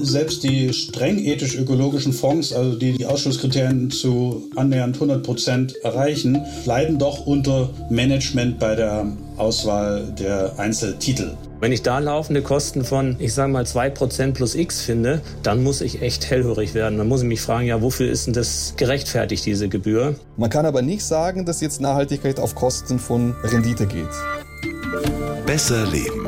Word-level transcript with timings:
Selbst 0.00 0.42
die 0.42 0.72
streng 0.72 1.18
ethisch-ökologischen 1.18 2.12
Fonds, 2.12 2.52
also 2.52 2.76
die 2.76 2.92
die 2.92 3.04
Ausschlusskriterien 3.04 3.90
zu 3.90 4.48
annähernd 4.56 4.94
100 4.94 5.22
Prozent 5.22 5.74
erreichen, 5.82 6.40
leiden 6.64 6.98
doch 6.98 7.26
unter 7.26 7.70
Management 7.90 8.58
bei 8.58 8.74
der 8.74 9.06
Auswahl 9.36 10.14
der 10.18 10.58
Einzeltitel. 10.58 11.36
Wenn 11.60 11.72
ich 11.72 11.82
da 11.82 11.98
laufende 11.98 12.40
Kosten 12.40 12.84
von, 12.84 13.16
ich 13.18 13.34
sage 13.34 13.50
mal, 13.50 13.64
2% 13.64 14.32
plus 14.32 14.54
X 14.54 14.80
finde, 14.80 15.20
dann 15.42 15.64
muss 15.64 15.80
ich 15.80 16.02
echt 16.02 16.30
hellhörig 16.30 16.72
werden. 16.74 16.98
Dann 16.98 17.08
muss 17.08 17.22
ich 17.22 17.28
mich 17.28 17.40
fragen, 17.40 17.66
ja, 17.66 17.82
wofür 17.82 18.08
ist 18.08 18.26
denn 18.26 18.34
das 18.34 18.74
gerechtfertigt, 18.76 19.44
diese 19.44 19.68
Gebühr? 19.68 20.14
Man 20.36 20.50
kann 20.50 20.66
aber 20.66 20.82
nicht 20.82 21.04
sagen, 21.04 21.44
dass 21.44 21.60
jetzt 21.60 21.80
Nachhaltigkeit 21.80 22.38
auf 22.38 22.54
Kosten 22.54 23.00
von 23.00 23.34
Rendite 23.42 23.86
geht. 23.86 24.06
Besser 25.46 25.84
leben. 25.86 26.27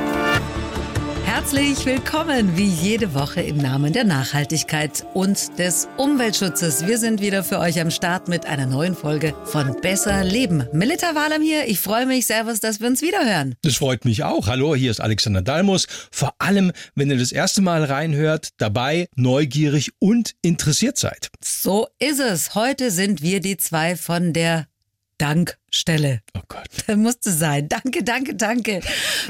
Herzlich 1.41 1.87
willkommen, 1.87 2.55
wie 2.55 2.67
jede 2.67 3.15
Woche 3.15 3.41
im 3.41 3.57
Namen 3.57 3.93
der 3.93 4.03
Nachhaltigkeit 4.03 5.03
und 5.15 5.57
des 5.57 5.87
Umweltschutzes. 5.97 6.85
Wir 6.85 6.99
sind 6.99 7.19
wieder 7.19 7.43
für 7.43 7.57
euch 7.57 7.81
am 7.81 7.89
Start 7.89 8.27
mit 8.27 8.45
einer 8.45 8.67
neuen 8.67 8.95
Folge 8.95 9.33
von 9.45 9.75
Besser 9.81 10.23
Leben. 10.23 10.67
Melita 10.71 11.15
Walam 11.15 11.41
hier, 11.41 11.67
ich 11.67 11.79
freue 11.79 12.05
mich, 12.05 12.27
Servus, 12.27 12.59
dass 12.59 12.79
wir 12.79 12.85
uns 12.85 13.01
wieder 13.01 13.25
hören. 13.25 13.55
Das 13.63 13.77
freut 13.77 14.05
mich 14.05 14.23
auch. 14.23 14.45
Hallo, 14.45 14.75
hier 14.75 14.91
ist 14.91 15.01
Alexander 15.01 15.41
Dalmus. 15.41 15.87
Vor 16.11 16.35
allem, 16.37 16.73
wenn 16.93 17.09
ihr 17.09 17.17
das 17.17 17.31
erste 17.31 17.63
Mal 17.63 17.85
reinhört, 17.85 18.49
dabei 18.57 19.07
neugierig 19.15 19.93
und 19.97 20.35
interessiert 20.43 20.99
seid. 20.99 21.29
So 21.43 21.87
ist 21.97 22.19
es. 22.19 22.53
Heute 22.53 22.91
sind 22.91 23.23
wir 23.23 23.39
die 23.39 23.57
zwei 23.57 23.95
von 23.95 24.31
der 24.31 24.67
Dankstelle. 25.71 26.19
Oh 26.35 26.41
Gott. 26.49 26.67
Das 26.87 26.97
musste 26.97 27.31
sein. 27.31 27.69
Danke, 27.69 28.03
danke, 28.03 28.35
danke 28.35 28.81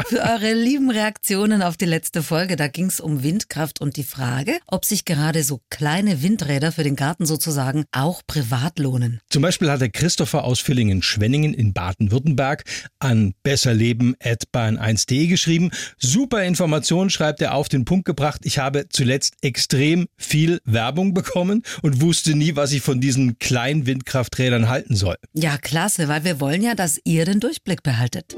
für 0.08 0.22
eure 0.22 0.54
lieben 0.54 0.90
Reaktionen 0.90 1.62
auf 1.62 1.78
die 1.78 1.86
letzte 1.86 2.24
Folge. 2.24 2.56
Da 2.56 2.68
ging 2.68 2.88
es 2.88 3.00
um 3.00 3.22
Windkraft 3.22 3.80
und 3.80 3.96
die 3.96 4.04
Frage, 4.04 4.58
ob 4.66 4.84
sich 4.84 5.06
gerade 5.06 5.44
so 5.44 5.62
kleine 5.70 6.24
Windräder 6.24 6.72
für 6.72 6.84
den 6.84 6.96
Garten 6.96 7.28
sozusagen 7.28 7.86
auch 7.92 8.24
privat 8.26 8.80
lohnen. 8.80 9.20
Zum 9.30 9.44
Beispiel 9.44 9.70
hat 9.70 9.82
der 9.82 9.90
Christopher 9.90 10.44
aus 10.44 10.60
Villingen-Schwenningen 10.60 11.54
in 11.54 11.74
Baden-Württemberg 11.74 12.64
an 12.98 13.36
besserleben.bahn1.de 13.44 15.28
geschrieben. 15.28 15.70
Super 16.00 16.44
Information, 16.44 17.12
schreibt 17.12 17.42
er 17.42 17.54
auf 17.54 17.70
den 17.70 17.86
Punkt 17.86 18.06
gebracht. 18.06 18.42
Ich 18.46 18.58
habe 18.58 18.88
zuletzt 18.90 19.36
extrem 19.42 20.08
viel 20.18 20.60
Werbung 20.66 21.14
bekommen 21.14 21.62
und 21.84 22.02
wusste 22.02 22.34
nie, 22.36 22.56
was 22.56 22.72
ich 22.72 22.82
von 22.82 23.00
diesen 23.00 23.38
kleinen 23.38 23.86
Windkrafträdern 23.86 24.70
halten 24.70 24.96
soll. 24.96 25.18
Ja, 25.34 25.58
klasse, 25.58 26.08
weil 26.08 26.24
wir 26.24 26.31
wollen 26.40 26.62
ja, 26.62 26.76
dass 26.76 27.00
ihr 27.04 27.26
den 27.26 27.40
Durchblick 27.40 27.84
behaltet. 27.84 28.36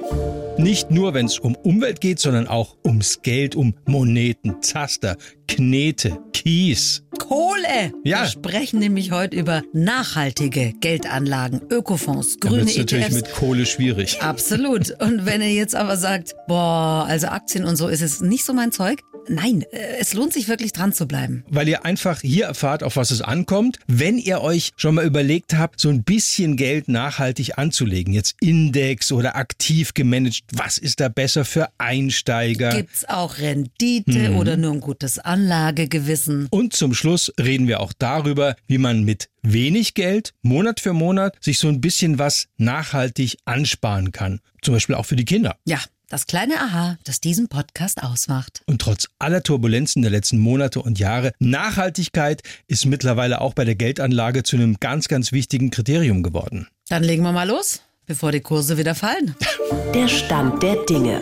Nicht 0.58 0.92
nur, 0.92 1.14
wenn 1.14 1.26
es 1.26 1.40
um 1.40 1.56
Umwelt 1.56 2.00
geht, 2.00 2.20
sondern 2.20 2.48
auch 2.48 2.78
ums 2.86 3.22
Geld, 3.24 3.56
um 3.56 3.74
Moneten, 3.88 4.62
Zaster, 4.62 5.18
Knete, 5.48 6.20
Kies. 6.32 7.04
Kohle! 7.18 7.92
Ja. 8.04 8.22
Wir 8.22 8.28
sprechen 8.28 8.80
nämlich 8.80 9.12
heute 9.12 9.36
über 9.36 9.64
nachhaltige 9.74 10.74
Geldanlagen, 10.80 11.62
Ökofonds, 11.70 12.40
grüne 12.40 12.66
wird's 12.66 12.78
natürlich 12.78 13.06
ETFs. 13.06 13.16
mit 13.16 13.32
Kohle 13.34 13.66
schwierig. 13.66 14.22
Absolut. 14.22 14.92
Und 15.02 15.26
wenn 15.26 15.42
ihr 15.42 15.54
jetzt 15.54 15.76
aber 15.76 15.98
sagt, 15.98 16.36
boah, 16.48 17.06
also 17.08 17.28
Aktien 17.28 17.66
und 17.66 17.76
so 17.76 17.88
ist 17.88 18.02
es 18.02 18.22
nicht 18.22 18.46
so 18.46 18.54
mein 18.54 18.72
Zeug, 18.72 19.02
nein, 19.28 19.64
äh, 19.72 19.98
es 20.00 20.14
lohnt 20.14 20.34
sich 20.34 20.48
wirklich 20.48 20.74
dran 20.74 20.94
zu 20.94 21.08
bleiben. 21.08 21.44
weil 21.50 21.68
ihr 21.68 21.86
einfach 21.86 22.22
hier 22.22 22.46
erfahrt, 22.46 22.84
auf 22.84 22.96
was 22.96 23.12
es 23.12 23.22
ankommt. 23.22 23.78
Wenn 23.88 24.18
ihr 24.18 24.42
euch 24.42 24.72
schon 24.76 24.96
mal 24.96 25.06
überlegt 25.06 25.54
habt, 25.56 25.80
so 25.80 25.90
ein 25.90 26.04
bisschen 26.04 26.58
Geld 26.58 26.88
nachhaltig 26.88 27.58
anzulegen, 27.58 28.14
jetzt 28.14 28.36
Index 28.42 29.12
oder 29.12 29.36
aktiv 29.36 29.94
gemanagt, 29.94 30.42
was 30.54 30.78
ist 30.78 31.00
da 31.00 31.10
besser 31.10 31.46
für 31.46 31.70
Einsteiger? 31.78 32.76
Gibt's 32.76 33.06
auch 33.08 33.38
Rendite 33.38 34.30
Mhm. 34.32 34.36
oder 34.38 34.58
nur 34.58 34.72
ein 34.74 34.80
gutes 34.82 35.20
Anlagegewissen? 35.20 36.48
Und 36.52 36.74
zum 36.74 36.94
Schluss 36.94 37.32
reden 37.40 37.68
wir 37.68 37.80
auch 37.80 37.94
darüber, 37.98 38.56
wie 38.68 38.78
man 38.78 39.04
mit 39.04 39.30
wenig 39.42 39.94
Geld 39.94 40.34
Monat 40.42 40.80
für 40.80 40.94
Monat 40.94 41.36
sich 41.42 41.60
so 41.60 41.68
ein 41.68 41.82
bisschen 41.82 42.20
was 42.20 42.48
nachhaltig 42.58 43.38
ansparen 43.46 44.12
kann. 44.12 44.40
Zum 44.62 44.74
Beispiel 44.74 44.96
auch 44.96 45.06
für 45.06 45.16
die 45.16 45.26
Kinder. 45.26 45.58
Ja, 45.66 45.80
das 46.14 46.28
kleine 46.28 46.62
Aha, 46.62 47.00
das 47.06 47.22
diesen 47.22 47.48
Podcast 47.48 48.04
ausmacht. 48.04 48.62
Und 48.68 48.80
trotz 48.80 49.08
aller 49.18 49.42
Turbulenzen 49.42 50.04
der 50.04 50.12
letzten 50.12 50.38
Monate 50.38 50.80
und 50.80 51.00
Jahre, 51.00 51.34
Nachhaltigkeit 51.40 52.44
ist 52.68 52.86
mittlerweile 52.86 53.42
auch 53.42 53.56
bei 53.56 53.66
der 53.66 53.74
Geldanlage 53.74 54.44
zu 54.44 54.56
einem 54.56 54.76
ganz, 54.80 55.08
ganz 55.08 55.32
wichtigen 55.32 55.72
Kriterium 55.72 56.22
geworden. 56.22 56.68
Dann 56.88 57.02
legen 57.02 57.24
wir 57.24 57.32
mal 57.32 57.48
los, 57.48 57.82
bevor 58.06 58.32
die 58.32 58.42
Kurse 58.42 58.78
wieder 58.78 58.94
fallen. 58.94 59.36
Der 59.96 60.08
Stand 60.08 60.62
der 60.62 60.76
Dinge. 60.86 61.20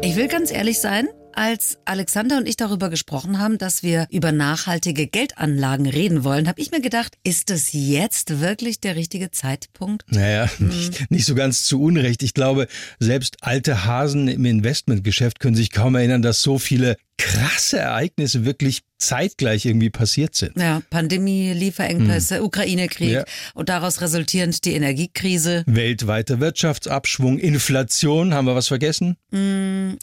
Ich 0.00 0.16
will 0.16 0.28
ganz 0.28 0.50
ehrlich 0.50 0.80
sein, 0.80 1.08
als 1.36 1.78
Alexander 1.84 2.38
und 2.38 2.48
ich 2.48 2.56
darüber 2.56 2.88
gesprochen 2.88 3.38
haben, 3.38 3.58
dass 3.58 3.82
wir 3.82 4.06
über 4.10 4.32
nachhaltige 4.32 5.06
Geldanlagen 5.06 5.86
reden 5.86 6.24
wollen, 6.24 6.48
habe 6.48 6.60
ich 6.60 6.70
mir 6.70 6.80
gedacht, 6.80 7.16
ist 7.24 7.50
es 7.50 7.72
jetzt 7.72 8.40
wirklich 8.40 8.80
der 8.80 8.96
richtige 8.96 9.30
Zeitpunkt? 9.30 10.04
Naja, 10.10 10.48
nicht, 10.58 11.10
nicht 11.10 11.26
so 11.26 11.34
ganz 11.34 11.64
zu 11.64 11.80
Unrecht. 11.80 12.22
Ich 12.22 12.34
glaube, 12.34 12.66
selbst 12.98 13.36
alte 13.42 13.84
Hasen 13.84 14.28
im 14.28 14.44
Investmentgeschäft 14.46 15.38
können 15.38 15.56
sich 15.56 15.70
kaum 15.70 15.94
erinnern, 15.94 16.22
dass 16.22 16.42
so 16.42 16.58
viele 16.58 16.96
krasse 17.18 17.78
Ereignisse 17.78 18.44
wirklich 18.44 18.82
zeitgleich 18.98 19.64
irgendwie 19.66 19.90
passiert 19.90 20.34
sind. 20.34 20.56
Ja, 20.58 20.82
Pandemie, 20.90 21.52
Lieferengpässe, 21.52 22.42
Ukraine-Krieg 22.42 23.08
Hm. 23.08 23.14
Ja. 23.14 23.24
und 23.54 23.68
daraus 23.68 24.00
resultierend 24.00 24.64
die 24.64 24.72
Energiekrise, 24.72 25.64
Weltweiter 25.66 26.40
Wirtschaftsabschwung, 26.40 27.38
Inflation, 27.38 28.32
haben 28.34 28.46
wir 28.46 28.54
was 28.54 28.68
vergessen? 28.68 29.16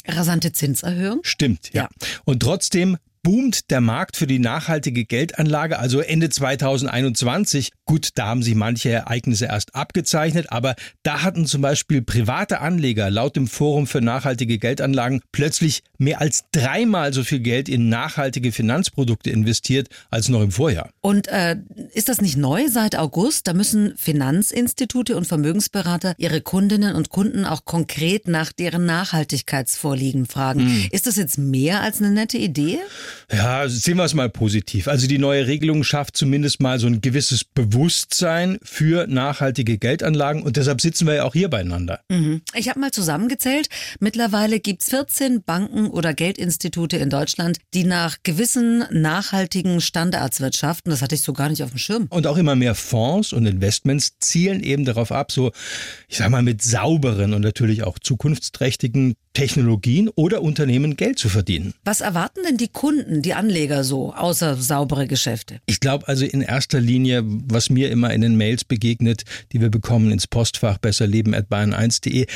rasante 0.08 0.52
Zinserhöhung. 0.54 1.20
Stimmt, 1.24 1.74
ja. 1.74 1.84
Ja. 1.84 1.90
Und 2.26 2.42
trotzdem 2.42 2.98
boomt 3.24 3.72
der 3.72 3.80
Markt 3.80 4.18
für 4.18 4.28
die 4.28 4.40
nachhaltige 4.40 5.06
Geldanlage, 5.06 5.80
also 5.80 6.02
Ende 6.02 6.30
2021. 6.30 7.72
Gut, 7.86 8.10
da 8.16 8.28
haben 8.28 8.44
sich 8.44 8.54
manche 8.54 8.90
Ereignisse 8.90 9.46
erst 9.46 9.76
abgezeichnet, 9.76 10.48
aber 10.50 10.76
da 11.04 11.24
hatten 11.24 11.46
zum 11.46 11.62
Beispiel 11.62 12.02
private 12.02 12.60
Anleger 12.60 13.10
laut 13.10 13.38
dem 13.38 13.48
Forum 13.48 13.88
für 13.88 14.02
nachhaltige 14.02 14.58
Geldanlagen 14.58 15.22
plötzlich 15.32 15.84
mehr 15.98 16.20
als 16.20 16.44
dreimal 16.52 17.14
so 17.14 17.24
viel 17.24 17.40
Geld 17.40 17.70
in 17.70 17.88
nachhaltige 17.88 18.52
Finanzprodukte 18.52 19.30
investiert 19.30 19.88
als 20.10 20.28
noch 20.28 20.42
im 20.42 20.52
Vorjahr. 20.52 20.90
Und 21.02 21.30
äh, 21.30 21.56
ist 21.94 22.10
das 22.10 22.22
nicht 22.22 22.36
neu 22.36 22.68
seit 22.68 22.98
August? 22.98 23.48
Da 23.48 23.54
müssen 23.54 23.94
Finanzinstitute 23.98 25.16
und 25.16 25.26
Vermögensberater 25.26 26.14
ihre 26.18 26.42
Kundinnen 26.42 26.96
und 26.96 27.10
Kunden 27.10 27.46
auch 27.46 27.64
konkret 27.64 28.28
nach 28.28 28.52
deren 28.52 28.86
Nachhaltigkeitsvorliegen 28.86 30.26
fragen. 30.26 30.60
Hm. 30.60 30.88
Ist 30.92 31.08
das 31.08 31.16
jetzt 31.16 31.38
mehr 31.38 31.82
als 31.82 32.00
eine 32.00 32.12
nette 32.12 32.38
Idee? 32.38 32.80
Ja, 33.32 33.68
sehen 33.68 33.98
wir 33.98 34.04
es 34.04 34.14
mal 34.14 34.30
positiv. 34.30 34.88
Also 34.88 35.08
die 35.08 35.18
neue 35.18 35.48
Regelung 35.48 35.84
schafft 35.84 36.18
zumindest 36.18 36.62
mal 36.62 36.80
so 36.80 36.88
ein 36.88 37.02
gewisses 37.02 37.44
Bewusstsein 37.44 38.58
für 38.64 39.08
nachhaltige 39.08 39.78
Geldanlagen 39.78 40.44
und 40.44 40.58
deshalb 40.58 40.82
sitzen 40.82 41.08
wir 41.08 41.16
ja 41.16 41.24
auch 41.24 41.34
hier 41.34 41.50
beieinander. 41.50 42.02
Mhm. 42.10 42.42
Ich 42.56 42.70
habe 42.70 42.80
mal 42.80 42.92
zusammengezählt. 42.92 43.70
Mittlerweile 44.00 44.60
gibt's 44.60 44.90
14 44.90 45.44
Banken 45.44 45.88
oder 45.88 46.14
Geldinstitute 46.14 46.98
in 46.98 47.10
Deutschland, 47.10 47.58
die 47.74 47.84
nach 47.84 48.18
gewissen 48.24 48.86
nachhaltigen 48.92 49.82
Standards 49.82 50.42
wirtschaften. 50.42 50.90
Das 50.90 51.02
hatte 51.02 51.16
ich 51.16 51.22
so 51.22 51.34
gar 51.34 51.50
nicht 51.50 51.64
auf 51.64 51.70
dem 51.70 51.80
Schirm. 51.80 52.08
Und 52.10 52.28
auch 52.28 52.38
immer 52.38 52.56
mehr 52.56 52.76
Fonds 52.76 53.34
und 53.34 53.46
Investments 53.46 54.14
zielen 54.20 54.62
eben 54.62 54.86
darauf 54.86 55.12
ab, 55.12 55.32
so, 55.32 55.52
ich 56.08 56.18
sag 56.18 56.30
mal, 56.30 56.44
mit 56.44 56.62
sauberen 56.62 57.34
und 57.34 57.42
natürlich 57.42 57.84
auch 57.84 58.00
zukunftsträchtigen 58.00 59.16
Technologien 59.34 60.10
oder 60.16 60.42
Unternehmen 60.42 60.96
Geld 60.96 61.20
zu 61.20 61.30
verdienen. 61.30 61.74
Was 61.84 62.02
erwarten 62.02 62.42
denn 62.46 62.58
die 62.58 62.68
Kunden, 62.68 63.22
die 63.22 63.34
Anleger 63.34 63.84
so, 63.84 64.14
außer 64.14 64.56
saubere 64.56 65.08
Geschäfte? 65.08 65.60
Ich 65.66 65.80
glaube 65.80 66.08
also 66.08 66.26
in 66.26 66.42
erster 66.42 66.80
Linie, 66.80 67.24
was 67.26 67.70
mir 67.70 67.90
immer 67.90 68.14
in 68.14 68.22
den 68.22 68.38
Mails 68.38 68.64
begegnet, 68.64 69.24
die 69.52 69.62
wir 69.62 69.70
bekommen 69.70 70.12
ins 70.12 70.28
Postfach 70.28 70.78
besserleben.bayern1.de, 70.78 72.28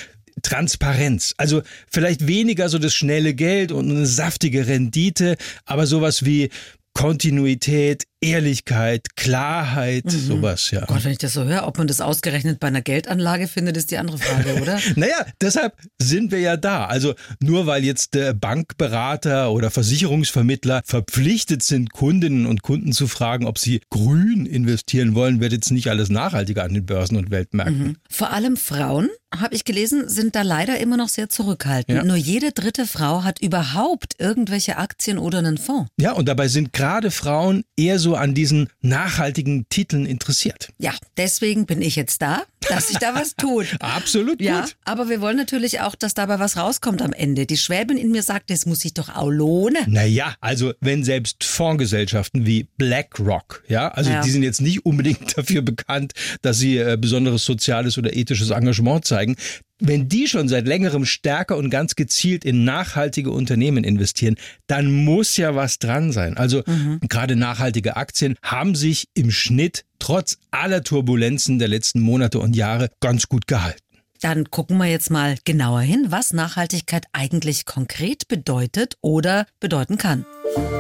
Transparenz. 0.41 1.33
Also 1.37 1.61
vielleicht 1.89 2.27
weniger 2.27 2.69
so 2.69 2.77
das 2.77 2.93
schnelle 2.93 3.33
Geld 3.33 3.71
und 3.71 3.89
eine 3.89 4.05
saftige 4.05 4.67
Rendite, 4.67 5.35
aber 5.65 5.87
sowas 5.87 6.25
wie 6.25 6.49
Kontinuität, 6.93 8.05
Ehrlichkeit, 8.21 9.15
Klarheit, 9.15 10.09
sowas, 10.09 10.71
ja. 10.71 10.85
Gott, 10.85 11.03
wenn 11.03 11.11
ich 11.11 11.17
das 11.19 11.33
so 11.33 11.43
höre, 11.43 11.67
ob 11.67 11.77
man 11.77 11.87
das 11.87 12.01
ausgerechnet 12.01 12.59
bei 12.59 12.67
einer 12.67 12.81
Geldanlage 12.81 13.47
findet, 13.47 13.77
ist 13.77 13.91
die 13.91 13.97
andere 13.97 14.17
Frage, 14.17 14.61
oder? 14.61 14.79
Naja, 14.95 15.25
deshalb 15.41 15.73
sind 16.01 16.31
wir 16.31 16.39
ja 16.39 16.57
da. 16.57 16.85
Also 16.85 17.13
nur 17.39 17.67
weil 17.67 17.83
jetzt 17.83 18.15
der 18.15 18.33
Bankberater 18.33 19.51
oder 19.51 19.69
Versicherungsvermittler 19.69 20.81
verpflichtet 20.85 21.61
sind, 21.61 21.93
Kundinnen 21.93 22.47
und 22.47 22.63
Kunden 22.63 22.93
zu 22.93 23.07
fragen, 23.07 23.45
ob 23.45 23.59
sie 23.59 23.81
grün 23.89 24.45
investieren 24.45 25.13
wollen, 25.13 25.39
wird 25.39 25.51
jetzt 25.51 25.71
nicht 25.71 25.89
alles 25.89 26.09
nachhaltiger 26.09 26.63
an 26.63 26.73
den 26.73 26.85
Börsen 26.85 27.17
und 27.17 27.29
Weltmärkten. 27.29 27.97
Vor 28.09 28.31
allem 28.31 28.57
Frauen, 28.57 29.09
habe 29.35 29.55
ich 29.55 29.65
gelesen, 29.65 30.07
sind 30.07 30.35
da 30.35 30.41
leider 30.41 30.79
immer 30.79 30.95
noch 30.95 31.09
sehr 31.09 31.29
zurückhaltend. 31.29 31.97
Ja. 31.97 32.03
Nur 32.03 32.15
jede 32.15 32.51
dritte 32.51 32.87
Frau 32.87 33.23
hat 33.23 33.41
überhaupt 33.41 34.15
irgendwelche 34.19 34.77
Aktien 34.77 35.17
oder 35.17 35.39
einen 35.39 35.57
Fonds. 35.57 35.89
Ja, 35.99 36.13
und 36.13 36.27
dabei 36.27 36.47
sind 36.47 36.71
gerade 36.71 37.11
Frauen 37.11 37.63
eher 37.75 37.99
so 37.99 38.06
so 38.07 38.15
an 38.15 38.33
diesen 38.33 38.69
nachhaltigen 38.81 39.65
Titeln 39.67 40.05
interessiert. 40.05 40.69
Ja, 40.77 40.93
deswegen 41.17 41.65
bin 41.65 41.81
ich 41.81 41.97
jetzt 41.97 42.21
da, 42.21 42.43
dass 42.69 42.87
sich 42.87 42.97
da 42.99 43.13
was 43.15 43.35
tut. 43.35 43.65
Absolut 43.81 44.39
Ja, 44.41 44.61
gut. 44.61 44.77
aber 44.85 45.09
wir 45.09 45.19
wollen 45.19 45.35
natürlich 45.35 45.81
auch, 45.81 45.93
dass 45.95 46.13
dabei 46.13 46.39
was 46.39 46.55
rauskommt 46.55 47.01
am 47.01 47.11
Ende. 47.11 47.45
Die 47.45 47.57
Schwäbin 47.57 47.97
in 47.97 48.11
mir 48.11 48.23
sagt, 48.23 48.49
es 48.49 48.65
muss 48.65 48.79
sich 48.79 48.93
doch 48.93 49.13
auch 49.13 49.29
lohnen. 49.29 49.83
Naja, 49.87 50.35
also 50.39 50.73
wenn 50.79 51.03
selbst 51.03 51.43
Fondsgesellschaften 51.43 52.45
wie 52.45 52.67
BlackRock, 52.77 53.63
ja, 53.67 53.89
also 53.89 54.09
Ja. 54.09 54.21
die 54.21 54.29
sind 54.31 54.43
jetzt 54.43 54.61
nicht 54.61 54.85
unbedingt 54.85 55.17
dafür 55.37 55.61
bekannt, 55.61 56.13
dass 56.41 56.59
sie 56.59 56.77
äh, 56.77 56.97
besonderes 56.99 57.43
soziales 57.43 57.97
oder 57.97 58.15
ethisches 58.15 58.51
Engagement 58.51 59.03
zeigen. 59.05 59.35
Wenn 59.79 60.09
die 60.09 60.27
schon 60.27 60.47
seit 60.47 60.67
längerem 60.67 61.05
stärker 61.05 61.55
und 61.55 61.69
ganz 61.69 61.95
gezielt 61.95 62.45
in 62.45 62.63
nachhaltige 62.63 63.29
Unternehmen 63.29 63.83
investieren, 63.83 64.35
dann 64.65 64.91
muss 64.91 65.37
ja 65.37 65.55
was 65.55 65.77
dran 65.77 66.11
sein. 66.11 66.35
Also 66.35 66.63
gerade 67.07 67.35
nachhaltige 67.35 67.95
Aktien 67.95 68.35
haben 68.41 68.73
sich 68.73 69.07
im 69.13 69.29
Schnitt 69.29 69.85
trotz 69.99 70.37
aller 70.51 70.83
Turbulenzen 70.83 71.59
der 71.59 71.67
letzten 71.67 71.99
Monate 71.99 72.39
und 72.39 72.55
Jahre 72.55 72.89
ganz 72.99 73.27
gut 73.27 73.47
gehalten. 73.47 73.81
Dann 74.21 74.49
gucken 74.49 74.77
wir 74.77 74.87
jetzt 74.87 75.11
mal 75.11 75.35
genauer 75.45 75.81
hin, 75.81 76.07
was 76.09 76.33
Nachhaltigkeit 76.33 77.05
eigentlich 77.13 77.65
konkret 77.65 78.27
bedeutet 78.27 78.95
oder 79.01 79.45
bedeuten 79.59 79.97
kann. 79.97 80.25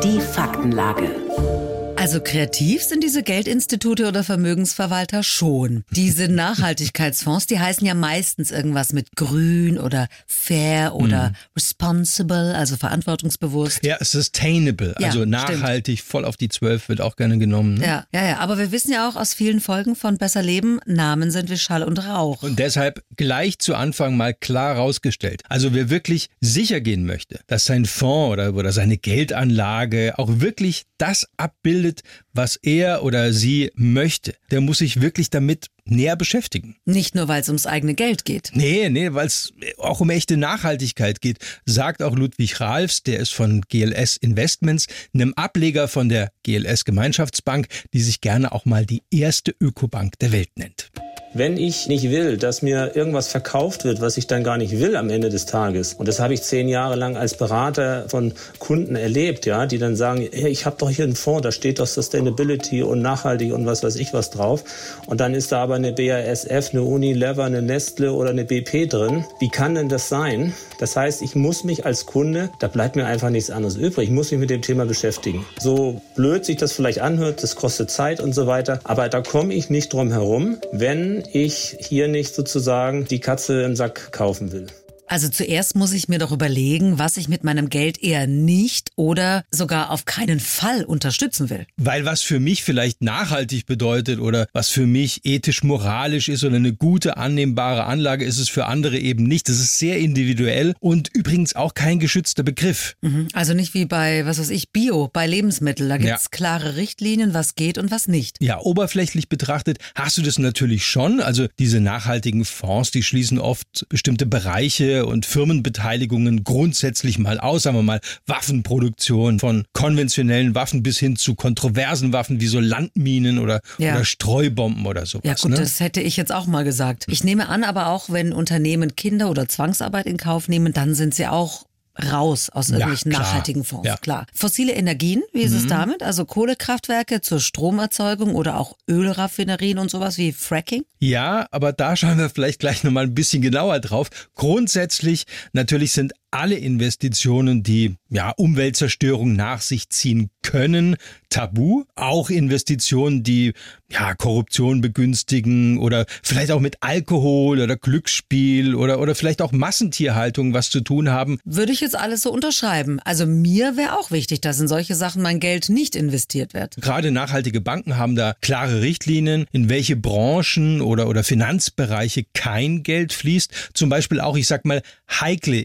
Die 0.03 0.19
Faktenlage. 0.19 1.76
Also 2.07 2.21
kreativ 2.21 2.83
sind 2.83 3.03
diese 3.03 3.21
Geldinstitute 3.21 4.07
oder 4.07 4.23
Vermögensverwalter 4.23 5.23
schon. 5.23 5.83
Diese 5.91 6.29
Nachhaltigkeitsfonds, 6.29 7.47
die 7.47 7.59
heißen 7.59 7.85
ja 7.85 7.95
meistens 7.95 8.49
irgendwas 8.49 8.93
mit 8.93 9.17
grün 9.17 9.77
oder 9.77 10.07
fair 10.25 10.95
oder 10.95 11.33
responsible, 11.53 12.55
also 12.55 12.77
verantwortungsbewusst. 12.77 13.83
Ja, 13.83 13.97
sustainable, 13.99 14.95
Ja, 14.99 15.07
also 15.07 15.19
stimmt. 15.19 15.31
nachhaltig, 15.31 16.01
voll 16.01 16.23
auf 16.23 16.37
die 16.37 16.47
Zwölf 16.47 16.87
wird 16.87 17.01
auch 17.01 17.17
gerne 17.17 17.39
genommen. 17.39 17.73
Ne? 17.73 17.85
Ja, 17.85 18.05
ja, 18.13 18.25
ja. 18.25 18.37
Aber 18.37 18.57
wir 18.57 18.71
wissen 18.71 18.93
ja 18.93 19.09
auch 19.09 19.17
aus 19.17 19.33
vielen 19.33 19.59
Folgen 19.59 19.97
von 19.97 20.17
Besser 20.17 20.41
Leben, 20.41 20.79
Namen 20.85 21.29
sind 21.29 21.49
wie 21.49 21.57
Schall 21.57 21.83
und 21.83 21.97
Rauch. 22.07 22.41
Und 22.41 22.57
deshalb 22.57 23.03
gleich 23.17 23.59
zu 23.59 23.75
Anfang 23.75 24.15
mal 24.15 24.33
klar 24.33 24.77
rausgestellt. 24.77 25.41
Also 25.49 25.73
wer 25.73 25.89
wirklich 25.89 26.29
sicher 26.39 26.79
gehen 26.79 27.05
möchte, 27.05 27.41
dass 27.47 27.65
sein 27.65 27.83
Fonds 27.83 28.31
oder, 28.31 28.53
oder 28.53 28.71
seine 28.71 28.95
Geldanlage 28.97 30.13
auch 30.17 30.29
wirklich 30.39 30.85
das 30.97 31.27
abbildet, 31.37 32.01
was 32.33 32.55
er 32.55 33.03
oder 33.03 33.33
sie 33.33 33.71
möchte, 33.75 34.35
der 34.51 34.61
muss 34.61 34.79
sich 34.79 35.01
wirklich 35.01 35.29
damit 35.29 35.67
näher 35.85 36.15
beschäftigen. 36.15 36.75
Nicht 36.85 37.15
nur, 37.15 37.27
weil 37.27 37.41
es 37.41 37.47
ums 37.47 37.65
eigene 37.65 37.93
Geld 37.93 38.25
geht. 38.25 38.51
Nee, 38.53 38.89
nee, 38.89 39.13
weil 39.13 39.27
es 39.27 39.53
auch 39.77 39.99
um 40.01 40.09
echte 40.09 40.37
Nachhaltigkeit 40.37 41.21
geht, 41.21 41.39
sagt 41.65 42.03
auch 42.03 42.15
Ludwig 42.15 42.59
Ralfs, 42.59 43.03
der 43.03 43.19
ist 43.19 43.33
von 43.33 43.61
GLS 43.61 44.17
Investments, 44.17 44.87
einem 45.13 45.33
Ableger 45.35 45.87
von 45.87 46.09
der 46.09 46.31
GLS 46.43 46.85
Gemeinschaftsbank, 46.85 47.67
die 47.93 48.01
sich 48.01 48.21
gerne 48.21 48.51
auch 48.51 48.65
mal 48.65 48.85
die 48.85 49.03
erste 49.11 49.55
Ökobank 49.59 50.19
der 50.19 50.31
Welt 50.31 50.49
nennt. 50.55 50.91
Wenn 51.37 51.55
ich 51.55 51.87
nicht 51.87 52.09
will, 52.09 52.37
dass 52.37 52.63
mir 52.63 52.95
irgendwas 52.95 53.27
verkauft 53.27 53.83
wird, 53.83 54.01
was 54.01 54.17
ich 54.17 54.25
dann 54.25 54.43
gar 54.43 54.57
nicht 54.57 54.79
will 54.79 54.95
am 54.95 55.11
Ende 55.11 55.29
des 55.29 55.45
Tages, 55.45 55.93
und 55.93 56.07
das 56.07 56.19
habe 56.19 56.33
ich 56.33 56.41
zehn 56.41 56.67
Jahre 56.67 56.95
lang 56.95 57.15
als 57.15 57.37
Berater 57.37 58.05
von 58.09 58.33
Kunden 58.57 58.95
erlebt, 58.95 59.45
ja, 59.45 59.67
die 59.67 59.77
dann 59.77 59.95
sagen, 59.95 60.27
hey, 60.31 60.49
ich 60.49 60.65
habe 60.65 60.77
doch 60.79 60.89
hier 60.89 61.05
einen 61.05 61.15
Fonds, 61.15 61.43
da 61.43 61.51
steht 61.51 61.77
doch 61.77 61.85
Sustainability 61.85 62.81
und 62.81 63.03
nachhaltig 63.03 63.53
und 63.53 63.67
was 63.67 63.83
weiß 63.83 63.97
ich 63.97 64.15
was 64.15 64.31
drauf, 64.31 64.63
und 65.05 65.19
dann 65.19 65.35
ist 65.35 65.51
da 65.51 65.61
aber 65.61 65.75
eine 65.75 65.93
BASF, 65.93 66.71
eine 66.71 66.81
Unilever, 66.81 67.43
eine 67.43 67.61
Nestle 67.61 68.13
oder 68.13 68.31
eine 68.31 68.43
BP 68.43 68.89
drin. 68.89 69.23
Wie 69.39 69.49
kann 69.49 69.75
denn 69.75 69.89
das 69.89 70.09
sein? 70.09 70.53
Das 70.79 70.95
heißt, 70.95 71.21
ich 71.21 71.35
muss 71.35 71.63
mich 71.63 71.85
als 71.85 72.07
Kunde, 72.07 72.49
da 72.57 72.67
bleibt 72.67 72.95
mir 72.95 73.05
einfach 73.05 73.29
nichts 73.29 73.51
anderes 73.51 73.75
übrig, 73.75 74.05
ich 74.05 74.15
muss 74.15 74.31
mich 74.31 74.39
mit 74.39 74.49
dem 74.49 74.63
Thema 74.63 74.87
beschäftigen. 74.87 75.45
So 75.59 76.01
blöd 76.15 76.45
sich 76.45 76.57
das 76.57 76.73
vielleicht 76.73 77.01
anhört, 77.01 77.43
das 77.43 77.55
kostet 77.55 77.91
Zeit 77.91 78.21
und 78.21 78.33
so 78.33 78.47
weiter, 78.47 78.79
aber 78.85 79.07
da 79.07 79.21
komme 79.21 79.53
ich 79.53 79.69
nicht 79.69 79.93
drum 79.93 80.09
herum, 80.11 80.57
wenn 80.71 81.26
ich 81.33 81.77
hier 81.79 82.07
nicht 82.07 82.33
sozusagen 82.33 83.05
die 83.05 83.19
Katze 83.19 83.61
im 83.63 83.75
Sack 83.75 84.11
kaufen 84.11 84.51
will. 84.51 84.67
Also 85.07 85.29
zuerst 85.29 85.75
muss 85.75 85.93
ich 85.93 86.09
mir 86.09 86.19
doch 86.19 86.31
überlegen, 86.33 86.99
was 86.99 87.15
ich 87.17 87.29
mit 87.29 87.43
meinem 87.43 87.69
Geld 87.69 88.03
eher 88.03 88.27
nicht 88.27 88.91
oder 88.97 89.45
sogar 89.51 89.89
auf 89.91 90.03
keinen 90.05 90.39
Fall 90.41 90.83
unterstützen 90.83 91.49
will. 91.49 91.65
Weil 91.77 92.03
was 92.05 92.21
für 92.21 92.39
mich 92.41 92.63
vielleicht 92.63 93.01
nachhaltig 93.01 93.65
bedeutet 93.65 94.19
oder 94.19 94.47
was 94.51 94.69
für 94.69 94.85
mich 94.85 95.21
ethisch 95.23 95.63
moralisch 95.63 96.27
ist 96.27 96.43
oder 96.43 96.57
eine 96.57 96.73
gute 96.73 97.15
annehmbare 97.17 97.85
Anlage 97.85 98.25
ist 98.25 98.37
es 98.37 98.49
für 98.49 98.65
andere 98.65 98.97
eben 98.99 99.23
nicht. 99.23 99.47
Das 99.47 99.59
ist 99.59 99.77
sehr 99.79 99.97
individuell 99.97 100.73
und 100.79 101.09
übrigens 101.15 101.55
auch 101.55 101.73
kein 101.73 101.99
geschützter 101.99 102.43
Begriff. 102.43 102.95
Mhm. 103.01 103.29
Also 103.33 103.53
nicht 103.53 103.73
wie 103.73 103.85
bei, 103.85 104.25
was 104.25 104.39
weiß 104.39 104.49
ich, 104.49 104.71
Bio, 104.71 105.09
bei 105.11 105.25
Lebensmitteln. 105.25 105.89
Da 105.89 105.97
gibt's 105.97 106.25
Ja. 106.25 106.29
klare 106.31 106.75
Richtlinien, 106.75 107.33
was 107.33 107.55
geht 107.55 107.77
und 107.77 107.91
was 107.91 108.07
nicht. 108.09 108.37
Ja, 108.41 108.59
oberflächlich 108.59 109.29
betrachtet 109.29 109.77
hast 109.95 110.17
du 110.17 110.21
das 110.21 110.37
natürlich 110.37 110.85
schon. 110.85 111.21
Also 111.21 111.47
diese 111.59 111.79
nachhaltigen 111.79 112.43
Fonds, 112.43 112.91
die 112.91 113.03
schließen 113.03 113.39
oft 113.39 113.85
bestimmte 113.87 114.25
Bereiche 114.25 114.96
und 115.05 115.25
Firmenbeteiligungen 115.25 116.43
grundsätzlich 116.43 117.19
mal 117.19 117.39
aus. 117.39 117.63
Sagen 117.63 117.77
wir 117.77 117.83
mal 117.83 117.99
Waffenproduktion 118.25 119.39
von 119.39 119.65
konventionellen 119.73 120.55
Waffen 120.55 120.83
bis 120.83 120.97
hin 120.97 121.15
zu 121.15 121.35
kontroversen 121.35 122.13
Waffen 122.13 122.41
wie 122.41 122.47
so 122.47 122.59
Landminen 122.59 123.39
oder, 123.39 123.61
Ja. 123.77 123.95
oder 123.95 124.05
Streubomben 124.05 124.85
oder 124.85 125.05
sowas. 125.05 125.23
Ja 125.25 125.33
gut, 125.35 125.51
ne? 125.51 125.57
das 125.57 125.79
hätte 125.79 126.01
ich 126.01 126.17
jetzt 126.17 126.31
auch 126.31 126.47
mal 126.47 126.63
gesagt. 126.63 127.05
Ich 127.09 127.23
nehme 127.23 127.49
an, 127.49 127.63
aber 127.63 127.87
auch 127.87 128.09
wenn 128.09 128.33
Unternehmen 128.33 128.95
Kinder 128.95 129.29
oder 129.29 129.47
Zwangsarbeit 129.47 130.07
in 130.07 130.17
Kauf 130.17 130.47
nehmen, 130.47 130.73
dann 130.73 130.95
sind 130.95 131.13
sie 131.13 131.27
auch 131.27 131.66
raus 132.11 132.49
aus 132.49 132.69
irgendwelchen 132.69 133.11
klar. 133.11 133.23
nachhaltigen 133.23 133.63
Fonds. 133.63 133.87
Ja. 133.87 133.93
Mhm. 133.93 134.01
Klar. 134.01 134.25
Fossile 134.33 134.73
Energien, 134.73 135.23
wie 135.33 135.41
ist 135.41 135.53
es 135.53 135.67
damit? 135.67 136.03
Also 136.03 136.25
Kohlekraftwerke 136.25 137.21
zur 137.21 137.39
Stromerzeugung 137.39 138.35
oder 138.35 138.59
auch 138.59 138.77
Ölraffinerien 138.89 139.79
und 139.79 139.89
sowas 139.89 140.17
wie 140.17 140.31
Fracking? 140.31 140.83
Ja, 140.99 141.47
aber 141.51 141.73
da 141.73 141.95
schauen 141.95 142.17
wir 142.17 142.29
vielleicht 142.29 142.59
gleich 142.59 142.83
nochmal 142.83 143.05
ein 143.05 143.13
bisschen 143.13 143.41
genauer 143.41 143.79
drauf. 143.79 144.09
Grundsätzlich, 144.35 145.25
natürlich 145.53 145.93
sind 145.93 146.13
alle 146.31 146.55
Investitionen, 146.55 147.63
die 147.63 147.95
ja 148.09 148.31
Umweltzerstörung 148.31 149.33
nach 149.33 149.61
sich 149.61 149.89
ziehen 149.89 150.29
können, 150.41 150.95
tabu. 151.29 151.83
Auch 151.95 152.29
Investitionen, 152.29 153.23
die 153.23 153.53
ja 153.89 154.15
Korruption 154.15 154.81
begünstigen 154.81 155.77
oder 155.77 156.05
vielleicht 156.23 156.51
auch 156.51 156.59
mit 156.59 156.77
Alkohol 156.81 157.59
oder 157.59 157.77
Glücksspiel 157.77 158.75
oder, 158.75 158.99
oder 158.99 159.15
vielleicht 159.15 159.41
auch 159.41 159.51
Massentierhaltung 159.51 160.53
was 160.53 160.69
zu 160.69 160.81
tun 160.81 161.09
haben. 161.09 161.39
Würde 161.45 161.71
ich 161.71 161.81
jetzt 161.81 161.95
alles 161.95 162.21
so 162.21 162.31
unterschreiben. 162.31 162.99
Also 163.03 163.25
mir 163.25 163.77
wäre 163.77 163.97
auch 163.97 164.11
wichtig, 164.11 164.41
dass 164.41 164.59
in 164.59 164.67
solche 164.67 164.95
Sachen 164.95 165.21
mein 165.21 165.39
Geld 165.39 165.69
nicht 165.69 165.95
investiert 165.95 166.53
wird. 166.53 166.75
Gerade 166.77 167.11
nachhaltige 167.11 167.61
Banken 167.61 167.97
haben 167.97 168.15
da 168.15 168.35
klare 168.41 168.81
Richtlinien, 168.81 169.45
in 169.51 169.69
welche 169.69 169.95
Branchen 169.95 170.81
oder, 170.81 171.07
oder 171.07 171.23
Finanzbereiche 171.23 172.25
kein 172.33 172.83
Geld 172.83 173.13
fließt. 173.13 173.71
Zum 173.73 173.89
Beispiel 173.89 174.19
auch, 174.19 174.37
ich 174.37 174.47
sag 174.47 174.65
mal, 174.65 174.81
heikle 175.09 175.61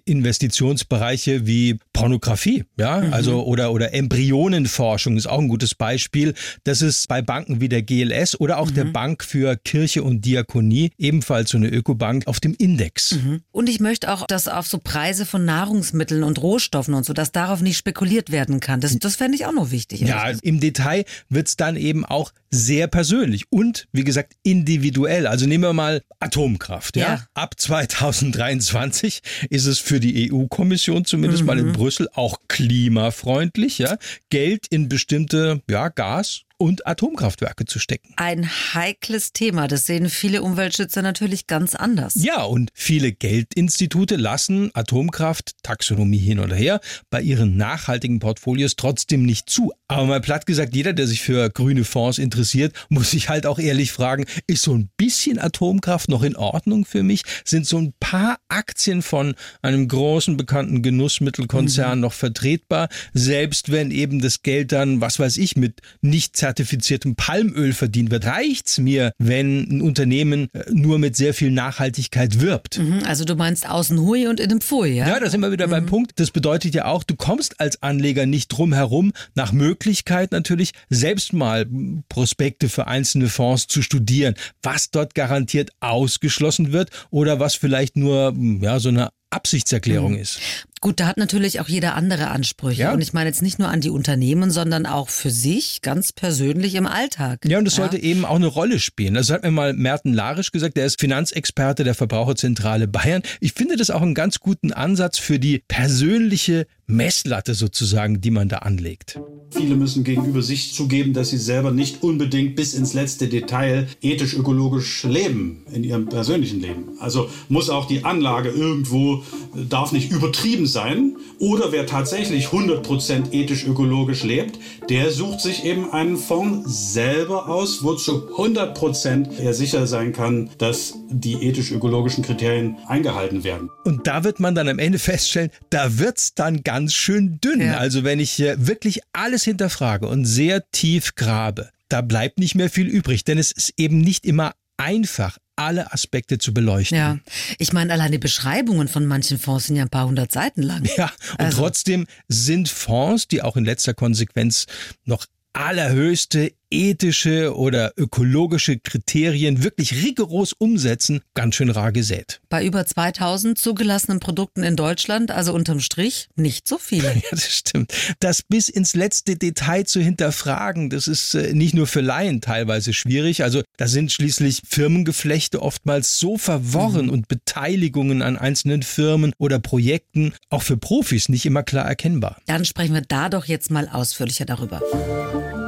Investitionsbereiche 0.52 1.46
wie 1.46 1.78
Pornografie, 1.92 2.64
ja, 2.78 2.98
also 3.10 3.44
oder, 3.44 3.72
oder 3.72 3.94
Embryonenforschung 3.94 5.16
ist 5.16 5.26
auch 5.26 5.38
ein 5.38 5.48
gutes 5.48 5.74
Beispiel. 5.74 6.34
Das 6.64 6.82
ist 6.82 7.08
bei 7.08 7.22
Banken 7.22 7.60
wie 7.60 7.68
der 7.68 7.82
GLS 7.82 8.38
oder 8.38 8.58
auch 8.58 8.70
der 8.70 8.84
Bank 8.84 9.24
für 9.24 9.56
Kirche 9.56 10.02
und 10.02 10.24
Diakonie, 10.24 10.90
ebenfalls 10.98 11.50
so 11.50 11.56
eine 11.56 11.68
Ökobank, 11.68 12.26
auf 12.26 12.40
dem 12.40 12.54
Index. 12.54 13.16
Und 13.50 13.68
ich 13.68 13.80
möchte 13.80 14.12
auch, 14.12 14.26
dass 14.26 14.48
auf 14.48 14.66
so 14.66 14.78
Preise 14.78 15.24
von 15.26 15.44
Nahrungsmitteln 15.44 16.22
und 16.22 16.40
Rohstoffen 16.42 16.94
und 16.94 17.04
so, 17.04 17.12
dass 17.12 17.32
darauf 17.32 17.60
nicht 17.62 17.78
spekuliert 17.78 18.30
werden 18.30 18.60
kann. 18.60 18.80
Das, 18.80 18.98
das 18.98 19.16
fände 19.16 19.36
ich 19.36 19.46
auch 19.46 19.52
noch 19.52 19.70
wichtig. 19.70 20.00
Ja, 20.00 20.26
gesagt. 20.26 20.44
im 20.44 20.60
Detail 20.60 21.04
wird's 21.28 21.56
dann 21.56 21.76
eben 21.76 22.04
auch 22.04 22.32
sehr 22.54 22.86
persönlich 22.86 23.46
und, 23.50 23.88
wie 23.92 24.04
gesagt, 24.04 24.34
individuell. 24.42 25.26
Also 25.26 25.46
nehmen 25.46 25.64
wir 25.64 25.72
mal 25.72 26.02
Atomkraft. 26.20 26.96
Ja? 26.96 27.14
Ja. 27.14 27.26
Ab 27.34 27.54
2023 27.58 29.22
ist 29.50 29.66
es 29.66 29.78
für 29.78 29.98
die 29.98 30.30
EU-Kommission 30.30 31.04
zumindest 31.04 31.44
mal 31.44 31.58
in 31.58 31.72
Brüssel 31.72 32.08
auch 32.12 32.38
klimafreundlich, 32.48 33.78
ja, 33.78 33.96
Geld 34.30 34.66
in 34.68 34.88
bestimmte 34.88 35.62
ja, 35.68 35.88
Gas- 35.88 36.42
und 36.62 36.86
Atomkraftwerke 36.86 37.64
zu 37.64 37.80
stecken. 37.80 38.14
Ein 38.16 38.48
heikles 38.48 39.32
Thema. 39.32 39.66
Das 39.66 39.84
sehen 39.84 40.08
viele 40.08 40.42
Umweltschützer 40.42 41.02
natürlich 41.02 41.48
ganz 41.48 41.74
anders. 41.74 42.14
Ja, 42.14 42.44
und 42.44 42.70
viele 42.72 43.10
Geldinstitute 43.10 44.14
lassen 44.14 44.70
Atomkraft, 44.72 45.54
Taxonomie 45.64 46.18
hin 46.18 46.38
oder 46.38 46.54
her, 46.54 46.80
bei 47.10 47.20
ihren 47.20 47.56
nachhaltigen 47.56 48.20
Portfolios 48.20 48.76
trotzdem 48.76 49.24
nicht 49.24 49.50
zu. 49.50 49.72
Aber 49.88 50.06
mal 50.06 50.20
platt 50.20 50.46
gesagt, 50.46 50.76
jeder, 50.76 50.92
der 50.92 51.08
sich 51.08 51.22
für 51.22 51.50
grüne 51.50 51.84
Fonds 51.84 52.18
interessiert, 52.18 52.74
muss 52.88 53.10
sich 53.10 53.28
halt 53.28 53.44
auch 53.44 53.58
ehrlich 53.58 53.90
fragen, 53.90 54.24
ist 54.46 54.62
so 54.62 54.72
ein 54.72 54.88
bisschen 54.96 55.40
Atomkraft 55.40 56.08
noch 56.08 56.22
in 56.22 56.36
Ordnung 56.36 56.84
für 56.84 57.02
mich? 57.02 57.22
Sind 57.44 57.66
so 57.66 57.78
ein 57.78 57.92
paar 57.98 58.38
Aktien 58.48 59.02
von 59.02 59.34
einem 59.62 59.88
großen 59.88 60.36
bekannten 60.36 60.82
Genussmittelkonzern 60.82 61.98
noch 61.98 62.12
vertretbar? 62.12 62.88
Selbst 63.12 63.72
wenn 63.72 63.90
eben 63.90 64.22
das 64.22 64.42
Geld 64.42 64.70
dann, 64.70 65.00
was 65.00 65.18
weiß 65.18 65.38
ich, 65.38 65.56
mit 65.56 65.80
nicht 66.02 66.36
zertifiziertem 66.52 67.16
Palmöl 67.16 67.72
verdient 67.72 68.10
wird? 68.10 68.26
Reicht's 68.26 68.78
mir, 68.78 69.12
wenn 69.18 69.68
ein 69.70 69.82
Unternehmen 69.82 70.48
äh, 70.52 70.64
nur 70.70 70.98
mit 70.98 71.16
sehr 71.16 71.34
viel 71.34 71.50
Nachhaltigkeit 71.50 72.40
wirbt? 72.40 72.78
Mhm, 72.78 73.02
also 73.06 73.24
du 73.24 73.34
meinst 73.34 73.68
außen 73.68 73.98
hui 73.98 74.26
und 74.26 74.38
innen 74.38 74.60
pfui, 74.60 74.90
ja? 74.90 75.08
Ja, 75.08 75.20
da 75.20 75.30
sind 75.30 75.40
wir 75.40 75.50
wieder 75.50 75.66
mhm. 75.66 75.70
beim 75.70 75.86
Punkt. 75.86 76.12
Das 76.16 76.30
bedeutet 76.30 76.74
ja 76.74 76.84
auch, 76.84 77.02
du 77.02 77.16
kommst 77.16 77.60
als 77.60 77.82
Anleger 77.82 78.26
nicht 78.26 78.48
drum 78.48 78.72
herum, 78.72 79.12
nach 79.34 79.52
Möglichkeit 79.52 80.32
natürlich 80.32 80.72
selbst 80.90 81.32
mal 81.32 81.66
Prospekte 82.08 82.68
für 82.68 82.86
einzelne 82.86 83.28
Fonds 83.28 83.66
zu 83.66 83.82
studieren, 83.82 84.34
was 84.62 84.90
dort 84.90 85.14
garantiert 85.14 85.70
ausgeschlossen 85.80 86.72
wird 86.72 86.90
oder 87.10 87.40
was 87.40 87.54
vielleicht 87.54 87.96
nur 87.96 88.34
ja 88.60 88.78
so 88.78 88.90
eine 88.90 89.10
Absichtserklärung 89.32 90.12
mhm. 90.12 90.18
ist. 90.18 90.40
Gut, 90.82 90.98
da 90.98 91.06
hat 91.06 91.16
natürlich 91.16 91.60
auch 91.60 91.68
jeder 91.68 91.94
andere 91.94 92.28
Ansprüche. 92.32 92.82
Ja. 92.82 92.92
Und 92.92 93.00
ich 93.00 93.12
meine 93.12 93.28
jetzt 93.28 93.40
nicht 93.40 93.60
nur 93.60 93.68
an 93.68 93.80
die 93.80 93.88
Unternehmen, 93.90 94.50
sondern 94.50 94.84
auch 94.84 95.10
für 95.10 95.30
sich 95.30 95.80
ganz 95.80 96.12
persönlich 96.12 96.74
im 96.74 96.88
Alltag. 96.88 97.44
Ja, 97.44 97.58
und 97.58 97.66
das 97.66 97.76
ja. 97.76 97.84
sollte 97.84 98.02
eben 98.02 98.24
auch 98.24 98.34
eine 98.34 98.48
Rolle 98.48 98.80
spielen. 98.80 99.14
Das 99.14 99.30
hat 99.30 99.44
mir 99.44 99.52
mal 99.52 99.74
Merten 99.74 100.12
Larisch 100.12 100.50
gesagt, 100.50 100.76
der 100.76 100.86
ist 100.86 101.00
Finanzexperte 101.00 101.84
der 101.84 101.94
Verbraucherzentrale 101.94 102.88
Bayern. 102.88 103.22
Ich 103.38 103.52
finde 103.52 103.76
das 103.76 103.90
auch 103.90 104.02
einen 104.02 104.14
ganz 104.14 104.40
guten 104.40 104.72
Ansatz 104.72 105.18
für 105.18 105.38
die 105.38 105.62
persönliche 105.68 106.66
Messlatte 106.88 107.54
sozusagen, 107.54 108.20
die 108.20 108.30
man 108.30 108.48
da 108.48 108.58
anlegt. 108.58 109.18
Viele 109.50 109.76
müssen 109.76 110.02
gegenüber 110.02 110.42
sich 110.42 110.74
zugeben, 110.74 111.12
dass 111.12 111.30
sie 111.30 111.38
selber 111.38 111.70
nicht 111.70 112.02
unbedingt 112.02 112.56
bis 112.56 112.74
ins 112.74 112.92
letzte 112.92 113.28
Detail 113.28 113.86
ethisch-ökologisch 114.00 115.04
leben 115.04 115.64
in 115.72 115.84
ihrem 115.84 116.08
persönlichen 116.08 116.60
Leben. 116.60 116.98
Also 116.98 117.30
muss 117.48 117.70
auch 117.70 117.86
die 117.86 118.04
Anlage 118.04 118.50
irgendwo, 118.50 119.21
darf 119.54 119.92
nicht 119.92 120.10
übertrieben 120.10 120.66
sein. 120.66 121.16
Oder 121.38 121.72
wer 121.72 121.86
tatsächlich 121.86 122.46
100% 122.46 123.32
ethisch-ökologisch 123.32 124.22
lebt, 124.22 124.58
der 124.88 125.10
sucht 125.10 125.40
sich 125.40 125.64
eben 125.64 125.90
einen 125.90 126.16
Fonds 126.16 126.92
selber 126.92 127.48
aus, 127.48 127.82
wo 127.82 127.94
zu 127.94 128.28
100% 128.36 129.38
er 129.38 129.54
sicher 129.54 129.86
sein 129.86 130.12
kann, 130.12 130.50
dass 130.58 130.94
die 131.10 131.34
ethisch-ökologischen 131.34 132.24
Kriterien 132.24 132.76
eingehalten 132.86 133.44
werden. 133.44 133.70
Und 133.84 134.06
da 134.06 134.24
wird 134.24 134.40
man 134.40 134.54
dann 134.54 134.68
am 134.68 134.78
Ende 134.78 134.98
feststellen, 134.98 135.50
da 135.70 135.98
wird 135.98 136.18
es 136.18 136.34
dann 136.34 136.62
ganz 136.62 136.94
schön 136.94 137.38
dünn. 137.42 137.60
Ja. 137.60 137.78
Also 137.78 138.04
wenn 138.04 138.20
ich 138.20 138.38
wirklich 138.38 139.00
alles 139.12 139.44
hinterfrage 139.44 140.06
und 140.06 140.24
sehr 140.24 140.62
tief 140.70 141.14
grabe, 141.14 141.70
da 141.88 142.00
bleibt 142.00 142.38
nicht 142.38 142.54
mehr 142.54 142.70
viel 142.70 142.86
übrig, 142.86 143.24
denn 143.24 143.38
es 143.38 143.52
ist 143.52 143.74
eben 143.76 143.98
nicht 143.98 144.24
immer 144.24 144.52
einfach, 144.78 145.38
alle 145.66 145.92
Aspekte 145.92 146.38
zu 146.38 146.52
beleuchten. 146.54 146.96
Ja, 146.96 147.18
ich 147.58 147.72
meine, 147.72 147.92
allein 147.92 148.12
die 148.12 148.18
Beschreibungen 148.18 148.88
von 148.88 149.06
manchen 149.06 149.38
Fonds 149.38 149.66
sind 149.66 149.76
ja 149.76 149.82
ein 149.82 149.90
paar 149.90 150.06
hundert 150.06 150.32
Seiten 150.32 150.62
lang. 150.62 150.88
Ja, 150.96 151.10
und 151.32 151.40
also. 151.40 151.62
trotzdem 151.62 152.06
sind 152.28 152.68
Fonds, 152.68 153.28
die 153.28 153.42
auch 153.42 153.56
in 153.56 153.64
letzter 153.64 153.94
Konsequenz 153.94 154.66
noch 155.04 155.26
allerhöchste 155.52 156.52
ethische 156.72 157.56
oder 157.56 157.92
ökologische 157.96 158.78
Kriterien 158.78 159.62
wirklich 159.62 160.02
rigoros 160.02 160.52
umsetzen, 160.52 161.20
ganz 161.34 161.54
schön 161.54 161.70
rar 161.70 161.92
gesät. 161.92 162.40
Bei 162.48 162.64
über 162.64 162.84
2000 162.84 163.58
zugelassenen 163.58 164.20
Produkten 164.20 164.62
in 164.62 164.76
Deutschland, 164.76 165.30
also 165.30 165.52
unterm 165.52 165.80
Strich, 165.80 166.28
nicht 166.34 166.66
so 166.66 166.78
viele. 166.78 167.02
Ja, 167.22 167.28
das 167.30 167.44
stimmt. 167.44 167.92
Das 168.20 168.42
bis 168.42 168.68
ins 168.68 168.94
letzte 168.94 169.36
Detail 169.36 169.84
zu 169.84 170.00
hinterfragen, 170.00 170.88
das 170.88 171.06
ist 171.06 171.34
äh, 171.34 171.52
nicht 171.52 171.74
nur 171.74 171.86
für 171.86 172.00
Laien 172.00 172.40
teilweise 172.40 172.92
schwierig. 172.92 173.42
Also 173.42 173.62
da 173.76 173.86
sind 173.86 174.10
schließlich 174.10 174.62
Firmengeflechte 174.66 175.60
oftmals 175.60 176.18
so 176.18 176.38
verworren 176.38 177.06
mhm. 177.06 177.12
und 177.12 177.28
Beteiligungen 177.28 178.22
an 178.22 178.36
einzelnen 178.38 178.82
Firmen 178.82 179.32
oder 179.38 179.58
Projekten 179.58 180.32
auch 180.48 180.62
für 180.62 180.76
Profis 180.76 181.28
nicht 181.28 181.44
immer 181.44 181.62
klar 181.62 181.86
erkennbar. 181.86 182.38
Dann 182.46 182.64
sprechen 182.64 182.94
wir 182.94 183.02
da 183.02 183.28
doch 183.28 183.44
jetzt 183.44 183.70
mal 183.70 183.88
ausführlicher 183.88 184.46
darüber. 184.46 184.80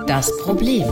Das 0.07 0.37
Problem. 0.37 0.87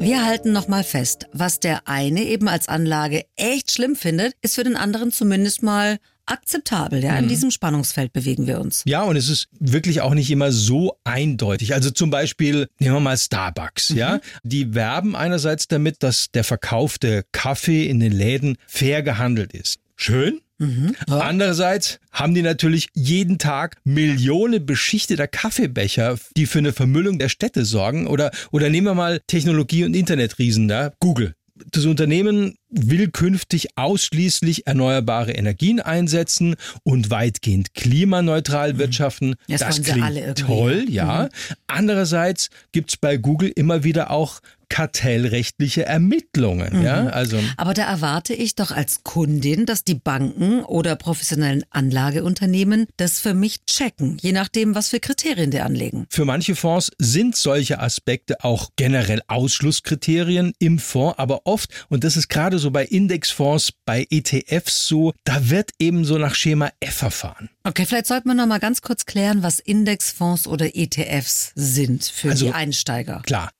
Wir 0.00 0.24
halten 0.26 0.50
nochmal 0.50 0.82
fest, 0.82 1.26
was 1.32 1.60
der 1.60 1.86
eine 1.86 2.24
eben 2.24 2.48
als 2.48 2.68
Anlage 2.68 3.24
echt 3.36 3.70
schlimm 3.70 3.94
findet, 3.94 4.34
ist 4.42 4.56
für 4.56 4.64
den 4.64 4.76
anderen 4.76 5.12
zumindest 5.12 5.62
mal 5.62 5.98
akzeptabel. 6.26 7.02
Ja, 7.04 7.16
in 7.16 7.26
mhm. 7.26 7.28
diesem 7.28 7.50
Spannungsfeld 7.52 8.12
bewegen 8.12 8.48
wir 8.48 8.60
uns. 8.60 8.82
Ja, 8.86 9.02
und 9.02 9.14
es 9.16 9.28
ist 9.28 9.46
wirklich 9.60 10.00
auch 10.00 10.14
nicht 10.14 10.30
immer 10.32 10.50
so 10.50 10.98
eindeutig. 11.04 11.74
Also 11.74 11.90
zum 11.90 12.10
Beispiel 12.10 12.66
nehmen 12.80 12.96
wir 12.96 13.00
mal 13.00 13.16
Starbucks. 13.16 13.90
Mhm. 13.90 13.96
Ja, 13.96 14.20
die 14.42 14.74
werben 14.74 15.14
einerseits 15.14 15.68
damit, 15.68 16.02
dass 16.02 16.32
der 16.32 16.42
verkaufte 16.42 17.24
Kaffee 17.30 17.88
in 17.88 18.00
den 18.00 18.12
Läden 18.12 18.56
fair 18.66 19.02
gehandelt 19.02 19.52
ist. 19.52 19.78
Schön. 19.96 20.40
Mhm. 20.64 20.96
Ja. 21.08 21.18
Andererseits 21.18 22.00
haben 22.12 22.34
die 22.34 22.42
natürlich 22.42 22.88
jeden 22.94 23.38
Tag 23.38 23.76
Millionen 23.84 24.64
beschichteter 24.64 25.26
Kaffeebecher, 25.26 26.18
die 26.36 26.46
für 26.46 26.58
eine 26.58 26.72
Vermüllung 26.72 27.18
der 27.18 27.28
Städte 27.28 27.64
sorgen. 27.64 28.06
Oder, 28.06 28.30
oder 28.50 28.70
nehmen 28.70 28.86
wir 28.86 28.94
mal 28.94 29.20
Technologie- 29.26 29.84
und 29.84 29.94
Internetriesen 29.94 30.68
da, 30.68 30.92
Google. 31.00 31.34
Das 31.70 31.84
Unternehmen 31.84 32.56
will 32.68 33.10
künftig 33.10 33.68
ausschließlich 33.76 34.66
erneuerbare 34.66 35.32
Energien 35.32 35.78
einsetzen 35.78 36.56
und 36.82 37.10
weitgehend 37.10 37.74
klimaneutral 37.74 38.74
mhm. 38.74 38.78
wirtschaften. 38.78 39.36
Das, 39.48 39.60
das 39.60 39.82
klingt 39.82 40.38
toll, 40.38 40.84
ja. 40.88 41.24
Mhm. 41.24 41.54
Andererseits 41.68 42.50
gibt's 42.72 42.96
bei 42.96 43.18
Google 43.18 43.52
immer 43.54 43.84
wieder 43.84 44.10
auch 44.10 44.40
kartellrechtliche 44.74 45.86
Ermittlungen. 45.86 46.78
Mhm. 46.78 46.82
Ja, 46.82 47.06
also. 47.06 47.38
Aber 47.56 47.74
da 47.74 47.84
erwarte 47.84 48.34
ich 48.34 48.56
doch 48.56 48.72
als 48.72 49.04
Kundin, 49.04 49.66
dass 49.66 49.84
die 49.84 49.94
Banken 49.94 50.64
oder 50.64 50.96
professionellen 50.96 51.62
Anlageunternehmen 51.70 52.88
das 52.96 53.20
für 53.20 53.34
mich 53.34 53.66
checken, 53.66 54.18
je 54.20 54.32
nachdem, 54.32 54.74
was 54.74 54.88
für 54.88 54.98
Kriterien 54.98 55.52
die 55.52 55.60
anlegen. 55.60 56.06
Für 56.10 56.24
manche 56.24 56.56
Fonds 56.56 56.90
sind 56.98 57.36
solche 57.36 57.78
Aspekte 57.78 58.42
auch 58.42 58.70
generell 58.74 59.22
Ausschlusskriterien 59.28 60.54
im 60.58 60.80
Fonds, 60.80 61.20
aber 61.20 61.42
oft, 61.44 61.70
und 61.88 62.02
das 62.02 62.16
ist 62.16 62.28
gerade 62.28 62.58
so 62.58 62.72
bei 62.72 62.84
Indexfonds, 62.84 63.74
bei 63.84 64.08
ETFs 64.10 64.88
so, 64.88 65.12
da 65.22 65.50
wird 65.50 65.70
eben 65.78 66.04
so 66.04 66.18
nach 66.18 66.34
Schema 66.34 66.70
F 66.80 66.94
verfahren. 66.94 67.48
Okay, 67.62 67.86
vielleicht 67.86 68.06
sollten 68.06 68.26
wir 68.26 68.34
noch 68.34 68.46
mal 68.46 68.58
ganz 68.58 68.82
kurz 68.82 69.06
klären, 69.06 69.44
was 69.44 69.60
Indexfonds 69.60 70.48
oder 70.48 70.74
ETFs 70.74 71.52
sind 71.54 72.02
für 72.02 72.30
also, 72.30 72.46
die 72.46 72.52
Einsteiger. 72.52 73.22
Klar. 73.24 73.52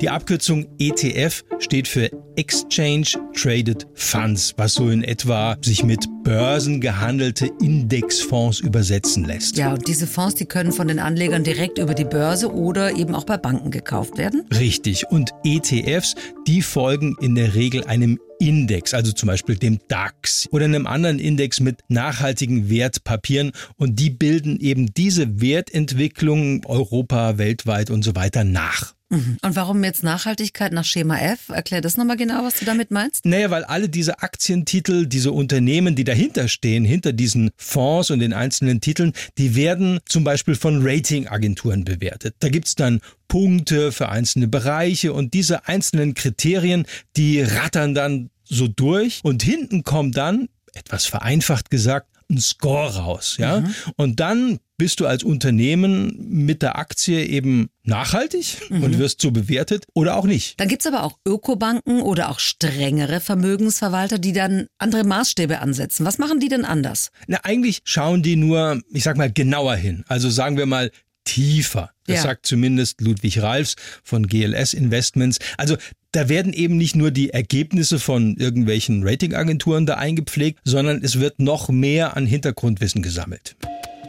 Die 0.00 0.08
Abkürzung 0.08 0.66
ETF 0.78 1.44
steht 1.58 1.86
für 1.86 2.10
Exchange 2.36 3.06
Traded 3.34 3.86
Funds, 3.92 4.54
was 4.56 4.72
so 4.72 4.88
in 4.88 5.04
etwa 5.04 5.58
sich 5.60 5.84
mit 5.84 6.06
börsengehandelte 6.24 7.50
Indexfonds 7.60 8.60
übersetzen 8.60 9.26
lässt. 9.26 9.58
Ja, 9.58 9.74
und 9.74 9.86
diese 9.86 10.06
Fonds, 10.06 10.36
die 10.36 10.46
können 10.46 10.72
von 10.72 10.88
den 10.88 11.00
Anlegern 11.00 11.44
direkt 11.44 11.76
über 11.76 11.92
die 11.92 12.06
Börse 12.06 12.50
oder 12.50 12.96
eben 12.96 13.14
auch 13.14 13.24
bei 13.24 13.36
Banken 13.36 13.70
gekauft 13.70 14.16
werden? 14.16 14.46
Richtig. 14.58 15.04
Und 15.10 15.32
ETFs, 15.44 16.14
die 16.46 16.62
folgen 16.62 17.14
in 17.20 17.34
der 17.34 17.54
Regel 17.54 17.84
einem 17.84 18.18
Index, 18.38 18.94
also 18.94 19.12
zum 19.12 19.26
Beispiel 19.26 19.56
dem 19.56 19.80
DAX 19.88 20.48
oder 20.50 20.64
einem 20.64 20.86
anderen 20.86 21.18
Index 21.18 21.60
mit 21.60 21.80
nachhaltigen 21.88 22.70
Wertpapieren 22.70 23.52
und 23.76 24.00
die 24.00 24.08
bilden 24.08 24.60
eben 24.60 24.94
diese 24.94 25.42
Wertentwicklung 25.42 26.64
Europa, 26.64 27.36
weltweit 27.36 27.90
und 27.90 28.02
so 28.02 28.14
weiter 28.14 28.44
nach. 28.44 28.94
Mhm. 29.10 29.38
Und 29.42 29.56
warum 29.56 29.82
jetzt 29.84 30.02
Nachhaltigkeit 30.04 30.72
nach 30.72 30.84
Schema 30.84 31.18
F? 31.18 31.48
Erklär 31.48 31.80
das 31.80 31.96
nochmal 31.96 32.16
genau, 32.16 32.44
was 32.44 32.58
du 32.58 32.64
damit 32.64 32.90
meinst. 32.90 33.26
Naja, 33.26 33.50
weil 33.50 33.64
alle 33.64 33.88
diese 33.88 34.22
Aktientitel, 34.22 35.06
diese 35.06 35.32
Unternehmen, 35.32 35.96
die 35.96 36.04
dahinter 36.04 36.48
stehen, 36.48 36.84
hinter 36.84 37.12
diesen 37.12 37.50
Fonds 37.56 38.10
und 38.10 38.20
den 38.20 38.32
einzelnen 38.32 38.80
Titeln, 38.80 39.12
die 39.36 39.56
werden 39.56 39.98
zum 40.06 40.22
Beispiel 40.22 40.54
von 40.54 40.86
Ratingagenturen 40.86 41.84
bewertet. 41.84 42.36
Da 42.38 42.48
gibt's 42.48 42.76
dann 42.76 43.00
Punkte 43.26 43.90
für 43.92 44.08
einzelne 44.08 44.48
Bereiche 44.48 45.12
und 45.12 45.34
diese 45.34 45.66
einzelnen 45.66 46.14
Kriterien, 46.14 46.86
die 47.16 47.42
rattern 47.42 47.94
dann 47.94 48.30
so 48.44 48.68
durch 48.68 49.20
und 49.22 49.42
hinten 49.42 49.82
kommt 49.82 50.16
dann, 50.16 50.48
etwas 50.72 51.06
vereinfacht 51.06 51.70
gesagt, 51.70 52.08
ein 52.30 52.38
Score 52.38 52.94
raus, 52.96 53.36
ja. 53.38 53.60
Mhm. 53.60 53.74
Und 53.96 54.20
dann 54.20 54.58
bist 54.78 55.00
du 55.00 55.06
als 55.06 55.22
Unternehmen 55.22 56.16
mit 56.30 56.62
der 56.62 56.78
Aktie 56.78 57.26
eben 57.26 57.68
nachhaltig 57.82 58.56
mhm. 58.70 58.82
und 58.82 58.98
wirst 58.98 59.20
so 59.20 59.30
bewertet 59.30 59.84
oder 59.92 60.16
auch 60.16 60.24
nicht. 60.24 60.58
Dann 60.58 60.68
gibt 60.68 60.80
es 60.80 60.86
aber 60.86 61.02
auch 61.02 61.18
Ökobanken 61.26 62.00
oder 62.00 62.30
auch 62.30 62.38
strengere 62.38 63.20
Vermögensverwalter, 63.20 64.18
die 64.18 64.32
dann 64.32 64.68
andere 64.78 65.04
Maßstäbe 65.04 65.58
ansetzen. 65.60 66.06
Was 66.06 66.16
machen 66.16 66.40
die 66.40 66.48
denn 66.48 66.64
anders? 66.64 67.10
Na, 67.26 67.40
eigentlich 67.42 67.80
schauen 67.84 68.22
die 68.22 68.36
nur, 68.36 68.80
ich 68.90 69.02
sag 69.02 69.18
mal, 69.18 69.30
genauer 69.30 69.76
hin. 69.76 70.04
Also 70.08 70.30
sagen 70.30 70.56
wir 70.56 70.66
mal, 70.66 70.90
tiefer. 71.24 71.90
Das 72.06 72.16
ja. 72.16 72.22
sagt 72.22 72.46
zumindest 72.46 73.00
Ludwig 73.00 73.42
Ralfs 73.42 73.76
von 74.02 74.26
GLS 74.26 74.74
Investments. 74.74 75.38
Also 75.58 75.76
da 76.12 76.28
werden 76.28 76.52
eben 76.52 76.76
nicht 76.76 76.96
nur 76.96 77.10
die 77.10 77.30
Ergebnisse 77.30 77.98
von 77.98 78.36
irgendwelchen 78.36 79.06
Ratingagenturen 79.06 79.86
da 79.86 79.94
eingepflegt, 79.94 80.58
sondern 80.64 81.02
es 81.02 81.20
wird 81.20 81.38
noch 81.38 81.68
mehr 81.68 82.16
an 82.16 82.26
Hintergrundwissen 82.26 83.02
gesammelt. 83.02 83.56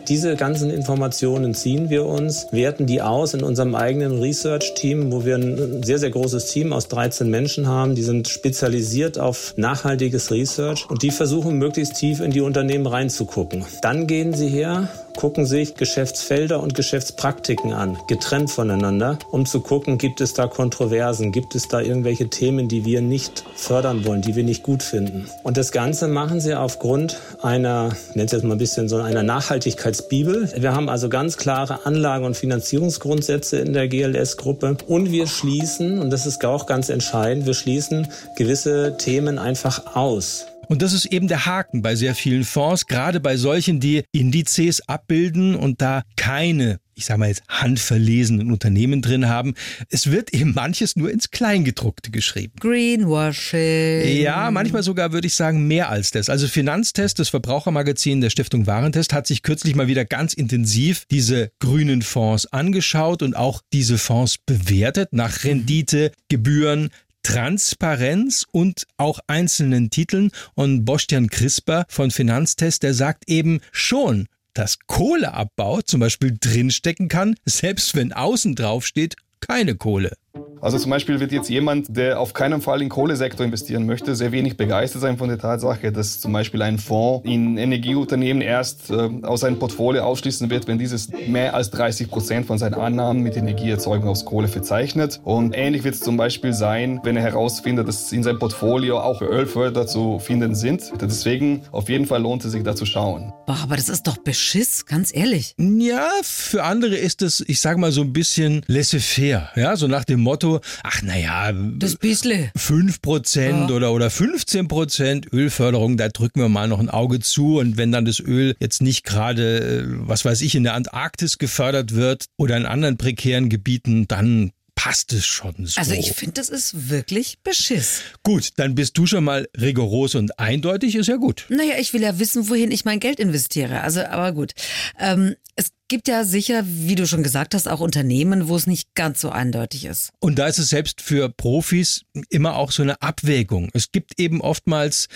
Diese 0.08 0.36
ganzen 0.36 0.72
Informationen 0.72 1.54
ziehen 1.54 1.92
wir 1.92 2.06
uns, 2.06 2.48
werten 2.52 2.88
die 2.88 3.04
aus 3.04 3.36
in 3.36 3.44
unserem 3.44 3.76
eigenen 3.76 4.20
Research-Team, 4.20 5.12
wo 5.12 5.26
wir 5.26 5.36
ein 5.36 5.84
sehr, 5.84 6.00
sehr 6.00 6.10
großes 6.10 6.48
Team 6.48 6.74
aus 6.74 6.88
13 6.88 7.30
Menschen 7.30 7.68
haben. 7.68 7.94
Die 7.94 8.02
sind 8.02 8.28
spezialisiert 8.28 9.20
auf 9.20 9.54
nachhaltiges 9.58 10.32
Research 10.32 10.90
und 10.90 11.04
die 11.04 11.12
versuchen 11.12 11.60
möglichst 11.60 11.96
tief 11.96 12.20
in 12.20 12.32
die 12.32 12.42
Unternehmen 12.42 12.88
reinzugucken. 12.88 13.64
Dann 13.84 14.08
gehen 14.08 14.34
sie 14.34 14.50
her 14.50 14.90
gucken 15.22 15.46
sich 15.46 15.76
Geschäftsfelder 15.76 16.64
und 16.64 16.74
Geschäftspraktiken 16.74 17.74
an, 17.74 17.96
getrennt 18.08 18.50
voneinander, 18.50 19.20
um 19.30 19.46
zu 19.46 19.60
gucken, 19.60 20.00
gibt 20.00 20.20
es 20.20 20.34
da 20.34 20.48
Kontroversen, 20.48 21.32
gibt 21.32 21.54
es 21.54 21.68
da 21.68 21.80
irgendwelche 21.80 22.28
Themen, 22.28 22.68
die 22.68 22.86
wir 22.86 23.02
nicht 23.02 23.44
fördern 23.56 24.04
wollen, 24.04 24.24
die 24.24 24.36
wir 24.36 24.44
nicht 24.44 24.64
gut 24.64 24.82
finden. 24.82 25.30
Und 25.44 25.58
das 25.58 25.72
Ganze 25.72 26.08
machen 26.08 26.40
sie 26.40 26.56
aufgrund 26.56 27.20
einer, 27.44 27.90
nennt 28.16 28.30
es 28.30 28.32
jetzt 28.32 28.44
mal 28.44 28.56
ein 28.56 28.58
bisschen 28.58 28.90
so 28.90 28.98
einer 28.98 29.22
Nachhaltigkeitsbibel. 29.22 30.52
Wir 30.58 30.74
haben 30.74 30.90
also 30.90 31.08
ganz 31.08 31.38
klare 31.38 31.86
Anlagen- 31.86 32.26
und 32.26 32.36
Finanzierungsgrundsätze 32.36 33.60
in 33.60 33.74
der 33.74 33.90
GLS-Gruppe 33.90 34.78
und 34.88 35.12
wir 35.12 35.28
schließen, 35.28 36.00
und 36.00 36.10
das 36.10 36.26
ist 36.26 36.44
auch 36.44 36.66
ganz 36.66 36.90
entscheidend, 36.90 37.46
wir 37.46 37.54
schließen 37.54 38.08
gewisse 38.36 38.98
Themen 38.98 39.38
einfach 39.38 39.96
aus. 39.96 40.48
Und 40.72 40.82
das 40.82 40.94
ist 40.94 41.06
eben 41.08 41.28
der 41.28 41.46
Haken 41.46 41.82
bei 41.82 41.96
sehr 41.96 42.16
vielen 42.16 42.46
Fonds, 42.46 42.88
gerade 42.88 43.20
bei 43.20 43.36
solchen, 43.36 43.82
die 43.82 44.06
Indizes 44.14 44.88
abbilden 44.88 45.54
und 45.54 45.82
da 45.82 46.04
keine 46.16 46.80
ich 46.94 47.06
sage 47.06 47.20
mal 47.20 47.30
jetzt 47.30 47.42
handverlesenen 47.50 48.52
Unternehmen 48.52 49.02
drin 49.02 49.28
haben. 49.28 49.56
Es 49.90 50.12
wird 50.12 50.34
eben 50.36 50.54
manches 50.54 50.96
nur 50.96 51.10
ins 51.10 51.32
Kleingedruckte 51.32 52.12
geschrieben. 52.12 52.54
Greenwashing. 52.60 54.22
Ja, 54.22 54.52
manchmal 54.52 54.84
sogar 54.84 55.12
würde 55.12 55.26
ich 55.26 55.34
sagen 55.34 55.68
mehr 55.68 55.90
als 55.90 56.12
das. 56.12 56.30
Also 56.30 56.48
Finanztest, 56.48 57.18
das 57.18 57.30
Verbrauchermagazin 57.30 58.22
der 58.22 58.30
Stiftung 58.30 58.68
Warentest, 58.68 59.14
hat 59.14 59.26
sich 59.26 59.42
kürzlich 59.42 59.74
mal 59.74 59.88
wieder 59.88 60.06
ganz 60.06 60.36
intensiv 60.36 61.06
diese 61.10 61.50
grünen 61.60 62.04
Fonds 62.04 62.46
angeschaut 62.54 63.24
und 63.24 63.36
auch 63.36 63.62
diese 63.74 63.98
Fonds 63.98 64.38
bewertet 64.38 65.10
nach 65.12 65.44
Rendite, 65.44 66.12
Gebühren, 66.30 66.92
Transparenz 67.24 68.46
und 68.52 68.88
auch 68.98 69.20
einzelnen 69.28 69.90
Titeln. 69.90 70.32
Und 70.54 70.86
Bostian 70.86 71.30
Crisper 71.30 71.86
von 71.90 72.12
Finanztest, 72.12 72.84
der 72.84 72.94
sagt 72.94 73.30
eben 73.30 73.62
schon, 73.72 74.28
dass 74.54 74.80
Kohleabbau 74.88 75.82
zum 75.82 76.00
Beispiel 76.00 76.38
drinstecken 76.40 77.08
kann, 77.08 77.36
selbst 77.46 77.96
wenn 77.96 78.14
außen 78.14 78.56
drauf 78.56 78.86
steht, 78.86 79.16
keine 79.40 79.76
Kohle. 79.76 80.14
Also 80.62 80.78
zum 80.78 80.92
Beispiel 80.92 81.20
wird 81.20 81.32
jetzt 81.32 81.50
jemand, 81.50 81.98
der 81.98 82.20
auf 82.20 82.34
keinen 82.34 82.62
Fall 82.62 82.78
in 82.78 82.86
den 82.86 82.90
Kohlesektor 82.90 83.44
investieren 83.44 83.88
möchte, 83.88 84.16
sehr 84.16 84.32
wenig 84.32 84.58
begeistert 84.58 85.02
sein 85.02 85.18
von 85.18 85.28
der 85.28 85.40
Tatsache, 85.40 85.92
dass 85.92 86.20
zum 86.20 86.34
Beispiel 86.34 86.62
ein 86.62 86.78
Fonds 86.78 87.28
in 87.28 87.58
Energieunternehmen 87.58 88.44
erst 88.44 88.92
äh, 88.92 89.10
aus 89.24 89.40
seinem 89.40 89.58
Portfolio 89.58 90.04
ausschließen 90.04 90.52
wird, 90.52 90.68
wenn 90.68 90.78
dieses 90.78 91.10
mehr 91.28 91.56
als 91.56 91.72
30 91.72 92.10
Prozent 92.10 92.46
von 92.46 92.60
seinen 92.60 92.76
Annahmen 92.76 93.24
mit 93.24 93.36
Energieerzeugung 93.38 94.08
aus 94.08 94.24
Kohle 94.24 94.48
verzeichnet. 94.48 95.20
Und 95.24 95.58
ähnlich 95.58 95.84
wird 95.84 95.96
es 95.96 96.02
zum 96.02 96.16
Beispiel 96.16 96.54
sein, 96.54 97.00
wenn 97.04 97.18
er 97.18 97.24
herausfindet, 97.24 97.88
dass 97.88 98.12
in 98.12 98.22
seinem 98.22 98.38
Portfolio 98.38 99.00
auch 99.00 99.22
Ölförder 99.22 99.88
zu 99.88 100.20
finden 100.20 100.54
sind. 100.54 100.92
Deswegen 101.02 101.64
auf 101.72 101.90
jeden 101.90 102.06
Fall 102.06 102.22
lohnt 102.22 102.46
es 102.46 102.52
sich 102.52 102.62
da 102.62 102.76
zu 102.76 102.86
schauen. 102.86 103.34
Boah, 103.48 103.58
aber 103.64 103.78
das 103.78 103.90
ist 103.90 104.06
doch 104.06 104.18
Beschiss, 104.18 104.86
ganz 104.86 105.14
ehrlich. 105.14 105.56
Ja, 105.58 106.08
für 106.22 106.64
andere 106.64 106.96
ist 106.96 107.24
es, 107.24 107.44
ich 107.48 107.60
sage 107.60 107.80
mal 107.80 107.92
so 107.92 108.02
ein 108.02 108.14
bisschen 108.14 108.62
laissez-faire, 108.68 109.50
ja, 109.56 109.76
so 109.76 109.88
nach 109.88 110.06
dem 110.06 110.21
Motto, 110.22 110.62
ach 110.84 111.02
naja, 111.02 111.52
Das 111.54 111.96
bissle. 111.96 112.52
5% 112.58 113.42
Ja. 113.70 113.76
oder, 113.76 113.92
oder 113.94 114.08
15% 114.08 115.32
Ölförderung, 115.34 115.98
da 115.98 116.10
drücken 116.10 116.42
wir 116.42 116.50
mal 116.50 116.68
noch 116.68 116.80
ein 116.80 116.90
Auge 116.90 117.20
zu. 117.20 117.60
Und 117.60 117.78
wenn 117.78 117.92
dann 117.92 118.06
das 118.06 118.20
Öl 118.20 118.56
jetzt 118.60 118.82
nicht 118.82 119.04
gerade, 119.04 119.82
äh, 119.82 119.84
was 120.08 120.26
weiß 120.26 120.42
ich, 120.42 120.56
in 120.56 120.64
der 120.64 120.74
Antarktis 120.76 121.38
gefördert 121.38 121.96
wird 121.96 122.26
oder 122.38 122.58
in 122.58 122.66
anderen 122.66 122.98
prekären 122.98 123.50
Gebieten, 123.50 124.08
dann 124.08 124.52
passt 124.82 125.14
es 125.14 125.28
schon 125.28 125.54
so. 125.68 125.80
Also 125.80 125.94
ich 125.94 126.12
finde, 126.14 126.34
das 126.34 126.50
ist 126.50 126.90
wirklich 126.90 127.38
Beschiss. 127.44 128.02
Gut, 128.24 128.50
dann 128.56 128.74
bist 128.74 128.98
du 128.98 129.06
schon 129.06 129.24
mal 129.24 129.48
rigoros 129.56 130.16
und 130.16 130.40
eindeutig, 130.40 130.96
ist 130.96 131.06
ja 131.06 131.18
gut. 131.18 131.46
Naja, 131.50 131.76
ich 131.78 131.94
will 131.94 132.02
ja 132.02 132.18
wissen, 132.18 132.50
wohin 132.50 132.72
ich 132.72 132.84
mein 132.84 133.00
Geld 133.00 133.20
investiere. 133.20 133.82
Also, 133.82 134.04
aber 134.04 134.32
gut. 134.32 134.54
Ähm, 135.00 135.36
es 135.56 135.72
gibt 135.88 136.08
ja 136.08 136.24
sicher, 136.24 136.64
wie 136.66 136.96
du 136.96 137.06
schon 137.06 137.22
gesagt 137.22 137.54
hast, 137.54 137.68
auch 137.68 137.80
Unternehmen, 137.80 138.48
wo 138.48 138.56
es 138.56 138.66
nicht 138.66 138.96
ganz 138.96 139.22
so 139.22 139.30
eindeutig 139.30 139.86
ist. 139.86 140.14
Und 140.20 140.40
da 140.40 140.48
ist 140.48 140.58
es 140.58 140.70
selbst 140.70 141.02
für 141.02 141.30
Profis 141.30 142.06
immer 142.30 142.56
auch 142.56 142.72
so 142.72 142.82
eine 142.82 143.04
Abwägung. 143.04 143.70
Es 143.74 143.92
gibt 143.92 144.20
eben 144.20 144.42
oftmals, 144.42 145.10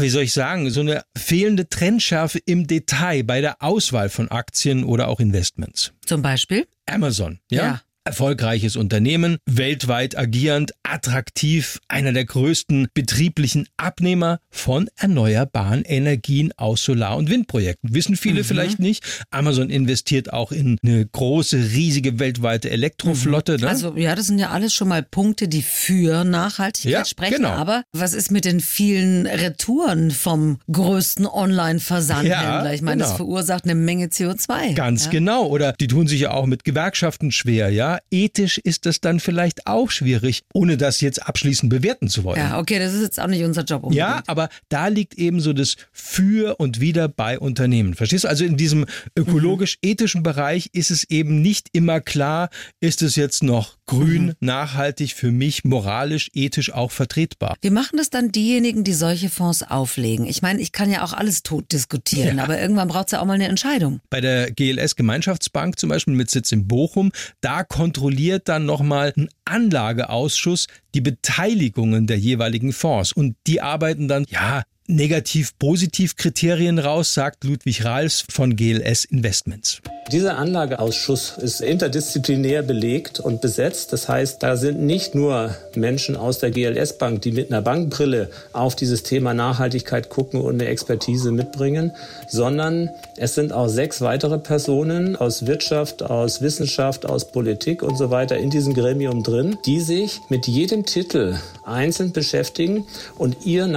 wie 0.00 0.08
soll 0.08 0.24
ich 0.24 0.32
sagen, 0.32 0.68
so 0.70 0.80
eine 0.80 1.04
fehlende 1.16 1.68
Trennschärfe 1.68 2.40
im 2.44 2.66
Detail 2.66 3.22
bei 3.22 3.40
der 3.40 3.62
Auswahl 3.62 4.08
von 4.08 4.32
Aktien 4.32 4.82
oder 4.82 5.06
auch 5.06 5.20
Investments. 5.20 5.92
Zum 6.04 6.22
Beispiel? 6.22 6.66
Amazon, 6.86 7.38
ja? 7.52 7.64
Ja. 7.64 7.82
Erfolgreiches 8.04 8.76
Unternehmen, 8.76 9.36
weltweit 9.44 10.16
agierend, 10.16 10.72
attraktiv, 10.82 11.80
einer 11.86 12.12
der 12.12 12.24
größten 12.24 12.88
betrieblichen 12.94 13.68
Abnehmer 13.76 14.40
von 14.50 14.88
erneuerbaren 14.96 15.82
Energien 15.84 16.52
aus 16.56 16.82
Solar- 16.82 17.18
und 17.18 17.28
Windprojekten. 17.28 17.94
Wissen 17.94 18.16
viele 18.16 18.42
vielleicht 18.42 18.78
nicht. 18.78 19.04
Amazon 19.30 19.68
investiert 19.68 20.32
auch 20.32 20.50
in 20.50 20.78
eine 20.82 21.04
große, 21.04 21.56
riesige 21.72 22.18
weltweite 22.18 22.70
Elektroflotte. 22.70 23.58
Ne? 23.58 23.68
Also 23.68 23.94
ja, 23.96 24.14
das 24.14 24.28
sind 24.28 24.38
ja 24.38 24.48
alles 24.48 24.72
schon 24.72 24.88
mal 24.88 25.02
Punkte, 25.02 25.46
die 25.46 25.62
für 25.62 26.24
Nachhaltigkeit 26.24 26.92
Ja, 26.92 27.04
sprechen. 27.04 27.36
genau. 27.36 27.50
Aber 27.50 27.82
was 27.92 28.14
ist 28.14 28.30
mit 28.30 28.46
den 28.46 28.60
vielen 28.60 29.26
Retouren 29.26 30.10
vom 30.10 30.58
größten 30.72 31.26
Online-Versandhändler? 31.26 32.64
Ja, 32.64 32.72
ich 32.72 32.80
meine, 32.82 33.00
das 33.00 33.08
genau. 33.10 33.16
verursacht 33.18 33.64
eine 33.64 33.74
Menge 33.74 34.06
CO2. 34.06 34.74
Ganz 34.74 35.04
ja? 35.04 35.10
genau. 35.10 35.46
Oder 35.46 35.74
die 35.74 35.86
tun 35.86 36.06
sich 36.06 36.20
ja 36.20 36.30
auch 36.30 36.46
mit 36.46 36.64
Gewerkschaften 36.64 37.30
schwer, 37.30 37.68
ja. 37.70 37.89
Ethisch 38.10 38.58
ist 38.58 38.86
das 38.86 39.00
dann 39.00 39.20
vielleicht 39.20 39.66
auch 39.66 39.90
schwierig, 39.90 40.42
ohne 40.54 40.76
das 40.76 41.00
jetzt 41.00 41.26
abschließend 41.26 41.70
bewerten 41.70 42.08
zu 42.08 42.24
wollen. 42.24 42.38
Ja, 42.38 42.58
okay, 42.58 42.78
das 42.78 42.94
ist 42.94 43.02
jetzt 43.02 43.20
auch 43.20 43.26
nicht 43.26 43.42
unser 43.44 43.64
Job. 43.64 43.82
Unbedingt. 43.82 43.98
Ja, 43.98 44.22
aber 44.26 44.48
da 44.68 44.88
liegt 44.88 45.14
eben 45.14 45.40
so 45.40 45.52
das 45.52 45.76
Für 45.92 46.56
und 46.60 46.80
Wider 46.80 47.08
bei 47.08 47.38
Unternehmen. 47.38 47.94
Verstehst 47.94 48.24
du? 48.24 48.28
Also 48.28 48.44
in 48.44 48.56
diesem 48.56 48.86
ökologisch-ethischen 49.16 50.22
Bereich 50.22 50.70
ist 50.72 50.90
es 50.90 51.04
eben 51.04 51.42
nicht 51.42 51.68
immer 51.72 52.00
klar, 52.00 52.50
ist 52.80 53.02
es 53.02 53.16
jetzt 53.16 53.42
noch 53.42 53.76
grün, 53.90 54.34
nachhaltig, 54.40 55.14
für 55.14 55.30
mich 55.32 55.64
moralisch, 55.64 56.30
ethisch 56.32 56.72
auch 56.72 56.90
vertretbar. 56.92 57.56
Wie 57.60 57.70
machen 57.70 57.96
das 57.98 58.08
dann 58.10 58.30
diejenigen, 58.32 58.84
die 58.84 58.94
solche 58.94 59.28
Fonds 59.30 59.62
auflegen? 59.62 60.26
Ich 60.26 60.42
meine, 60.42 60.60
ich 60.60 60.72
kann 60.72 60.90
ja 60.90 61.02
auch 61.04 61.12
alles 61.12 61.42
tot 61.42 61.72
diskutieren, 61.72 62.38
Ja. 62.38 62.44
aber 62.44 62.60
irgendwann 62.60 62.88
braucht 62.88 63.06
es 63.08 63.12
ja 63.12 63.20
auch 63.20 63.26
mal 63.26 63.34
eine 63.34 63.48
Entscheidung. 63.48 64.00
Bei 64.08 64.20
der 64.20 64.50
GLS 64.52 64.96
Gemeinschaftsbank 64.96 65.78
zum 65.78 65.88
Beispiel 65.88 66.14
mit 66.14 66.30
Sitz 66.30 66.52
in 66.52 66.66
Bochum, 66.68 67.10
da 67.40 67.64
kontrolliert 67.64 68.48
dann 68.48 68.64
nochmal 68.64 69.12
ein 69.16 69.28
Anlageausschuss 69.44 70.66
die 70.94 71.00
Beteiligungen 71.00 72.06
der 72.06 72.18
jeweiligen 72.18 72.72
Fonds. 72.72 73.12
Und 73.12 73.36
die 73.46 73.60
arbeiten 73.60 74.08
dann, 74.08 74.24
ja, 74.28 74.62
negativ-positiv-Kriterien 74.94 76.78
raus, 76.78 77.14
sagt 77.14 77.44
Ludwig 77.44 77.84
Rals 77.84 78.24
von 78.30 78.56
GLS 78.56 79.04
Investments. 79.04 79.80
Dieser 80.10 80.38
Anlageausschuss 80.38 81.38
ist 81.38 81.60
interdisziplinär 81.60 82.62
belegt 82.62 83.20
und 83.20 83.40
besetzt. 83.40 83.92
Das 83.92 84.08
heißt, 84.08 84.42
da 84.42 84.56
sind 84.56 84.80
nicht 84.80 85.14
nur 85.14 85.54
Menschen 85.76 86.16
aus 86.16 86.40
der 86.40 86.50
GLS 86.50 86.98
Bank, 86.98 87.22
die 87.22 87.30
mit 87.30 87.52
einer 87.52 87.62
Bankbrille 87.62 88.28
auf 88.52 88.74
dieses 88.74 89.04
Thema 89.04 89.34
Nachhaltigkeit 89.34 90.10
gucken 90.10 90.40
und 90.40 90.54
eine 90.54 90.66
Expertise 90.66 91.30
mitbringen, 91.30 91.92
sondern 92.28 92.90
es 93.18 93.34
sind 93.36 93.52
auch 93.52 93.68
sechs 93.68 94.00
weitere 94.00 94.38
Personen 94.38 95.14
aus 95.14 95.46
Wirtschaft, 95.46 96.02
aus 96.02 96.42
Wissenschaft, 96.42 97.06
aus 97.06 97.30
Politik 97.30 97.84
und 97.84 97.96
so 97.96 98.10
weiter 98.10 98.36
in 98.36 98.50
diesem 98.50 98.74
Gremium 98.74 99.22
drin, 99.22 99.58
die 99.64 99.80
sich 99.80 100.20
mit 100.28 100.48
jedem 100.48 100.86
Titel 100.86 101.36
einzeln 101.64 102.12
beschäftigen 102.12 102.84
und 103.16 103.46
ihr 103.46 103.68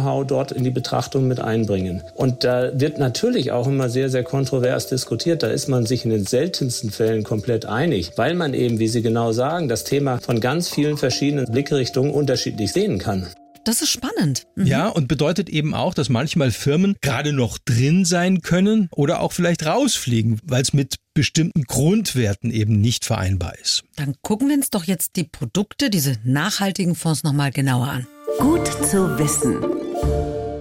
Nachhaltigkeits-Know-how 0.00 0.26
dort 0.26 0.52
in 0.52 0.64
die 0.64 0.70
Betrachtung 0.70 1.28
mit 1.28 1.40
einbringen. 1.40 2.02
Und 2.14 2.44
da 2.44 2.70
wird 2.78 2.98
natürlich 2.98 3.52
auch 3.52 3.66
immer 3.66 3.88
sehr, 3.88 4.10
sehr 4.10 4.24
kontrovers 4.24 4.88
diskutiert. 4.88 5.42
Da 5.42 5.48
ist 5.48 5.68
man 5.68 5.86
sich 5.86 6.04
in 6.04 6.10
den 6.10 6.24
seltensten 6.24 6.90
Fällen 6.90 7.24
komplett 7.24 7.66
einig, 7.66 8.12
weil 8.16 8.34
man 8.34 8.54
eben, 8.54 8.78
wie 8.78 8.88
Sie 8.88 9.02
genau 9.02 9.32
sagen, 9.32 9.68
das 9.68 9.84
Thema 9.84 10.18
von 10.18 10.40
ganz 10.40 10.68
vielen 10.68 10.96
verschiedenen 10.96 11.46
Blickrichtungen 11.46 12.12
unterschiedlich 12.12 12.72
sehen 12.72 12.98
kann. 12.98 13.26
Das 13.64 13.82
ist 13.82 13.90
spannend. 13.90 14.46
Mhm. 14.54 14.66
Ja, 14.66 14.88
und 14.88 15.06
bedeutet 15.06 15.50
eben 15.50 15.74
auch, 15.74 15.92
dass 15.92 16.08
manchmal 16.08 16.50
Firmen 16.50 16.96
gerade 17.02 17.34
noch 17.34 17.58
drin 17.58 18.06
sein 18.06 18.40
können 18.40 18.88
oder 18.90 19.20
auch 19.20 19.32
vielleicht 19.32 19.66
rausfliegen, 19.66 20.40
weil 20.42 20.62
es 20.62 20.72
mit 20.72 20.96
bestimmten 21.12 21.64
Grundwerten 21.64 22.50
eben 22.50 22.80
nicht 22.80 23.04
vereinbar 23.04 23.58
ist. 23.58 23.84
Dann 23.96 24.14
gucken 24.22 24.48
wir 24.48 24.56
uns 24.56 24.70
doch 24.70 24.84
jetzt 24.84 25.16
die 25.16 25.24
Produkte, 25.24 25.90
diese 25.90 26.16
nachhaltigen 26.24 26.94
Fonds 26.94 27.22
nochmal 27.22 27.50
genauer 27.50 27.88
an. 27.88 28.06
Gut 28.38 28.66
zu 28.66 29.18
wissen. 29.18 29.89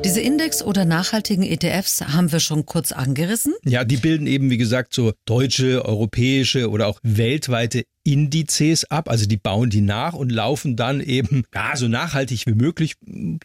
Diese 0.10 0.22
Index- 0.22 0.64
oder 0.64 0.86
nachhaltigen 0.86 1.44
ETFs 1.44 2.02
haben 2.02 2.32
wir 2.32 2.40
schon 2.40 2.66
kurz 2.66 2.92
angerissen. 2.92 3.54
Ja, 3.64 3.84
die 3.84 3.98
bilden 3.98 4.28
eben, 4.28 4.50
wie 4.50 4.58
gesagt, 4.58 4.94
so 4.94 5.14
deutsche, 5.26 5.86
europäische 5.86 6.70
oder 6.70 6.88
auch 6.88 7.00
weltweite 7.04 7.84
Indizes 8.04 8.90
ab. 8.90 9.10
Also 9.10 9.28
die 9.28 9.38
bauen 9.38 9.70
die 9.70 9.82
nach 9.82 10.14
und 10.14 10.32
laufen 10.32 10.76
dann 10.76 11.02
eben, 11.02 11.44
ja, 11.54 11.76
so 11.76 11.88
nachhaltig 11.88 12.48
wie 12.48 12.54
möglich, 12.54 12.96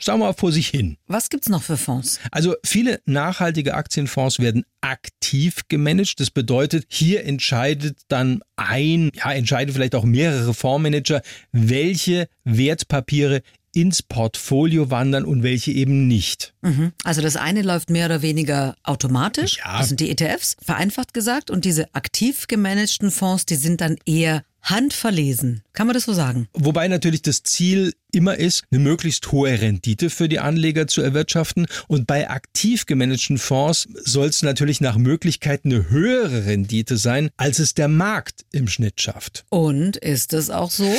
sagen 0.01 0.21
wir 0.21 0.27
mal, 0.27 0.33
vor 0.33 0.53
sich 0.53 0.69
hin. 0.69 0.97
Was 1.07 1.29
gibt's 1.29 1.49
noch 1.49 1.63
für 1.63 1.77
Fonds? 1.77 2.21
Also 2.31 2.55
viele 2.65 3.01
nachhaltige 3.05 3.75
Aktienfonds 3.75 4.39
werden 4.39 4.65
aktiv 4.81 5.63
gemanagt. 5.69 6.21
Das 6.21 6.31
bedeutet, 6.31 6.87
hier 6.89 7.25
entscheidet 7.25 7.99
dann 8.09 8.43
ein, 8.57 9.11
ja, 9.15 9.33
entscheiden 9.33 9.75
vielleicht 9.75 9.95
auch 9.95 10.05
mehrere 10.05 10.55
Fondsmanager, 10.55 11.21
welche 11.53 12.29
Wertpapiere 12.45 13.43
ins 13.75 14.03
Portfolio 14.03 14.91
wandern 14.91 15.25
und 15.25 15.43
welche 15.43 15.73
eben 15.73 16.07
nicht. 16.07 16.55
Mhm. 16.63 16.93
Also 17.05 17.21
das 17.23 17.37
eine 17.37 17.63
läuft 17.63 17.91
mehr 17.91 18.07
oder 18.07 18.23
weniger 18.23 18.77
automatisch, 18.83 19.59
Ja. 19.59 19.79
das 19.79 19.89
sind 19.89 20.01
die 20.01 20.11
ETFs, 20.11 20.57
vereinfacht 20.65 21.15
gesagt, 21.15 21.51
und 21.51 21.65
diese 21.65 21.95
aktiv 21.95 22.47
gemanagten 22.47 23.11
Fonds, 23.11 23.47
die 23.47 23.57
sind 23.57 23.81
dann 23.81 23.97
eher 24.07 24.45
handverlesen. 24.65 25.63
Kann 25.73 25.87
man 25.87 25.95
das 25.95 26.05
so 26.05 26.13
sagen? 26.13 26.49
Wobei 26.53 26.89
natürlich 26.89 27.23
das 27.23 27.43
Ziel 27.43 27.93
immer 28.13 28.37
ist, 28.37 28.63
eine 28.71 28.81
möglichst 28.81 29.31
hohe 29.33 29.61
Rendite 29.61 30.09
für 30.09 30.29
die 30.29 30.39
Anleger 30.39 30.87
zu 30.87 31.03
erwirtschaften. 31.03 31.67
Und 31.89 32.07
bei 32.07 32.31
aktiv 32.31 32.87
gemanagten 32.87 33.39
Fonds 33.39 33.89
soll 34.05 34.29
es 34.29 34.43
natürlich 34.43 34.81
nach 34.81 34.97
Möglichkeit 34.97 35.63
eine 35.65 35.91
höhere 35.91 36.47
Rendite 36.47 36.97
sein, 36.97 37.31
als 37.37 37.59
es 37.59 37.75
der 37.75 37.89
Markt 37.89 38.45
im 38.53 38.69
Schnitt 38.69 39.01
schafft. 39.01 39.45
Und 39.51 39.97
ist 39.97 40.33
es 40.33 40.51
auch 40.51 40.71
so? 40.71 40.85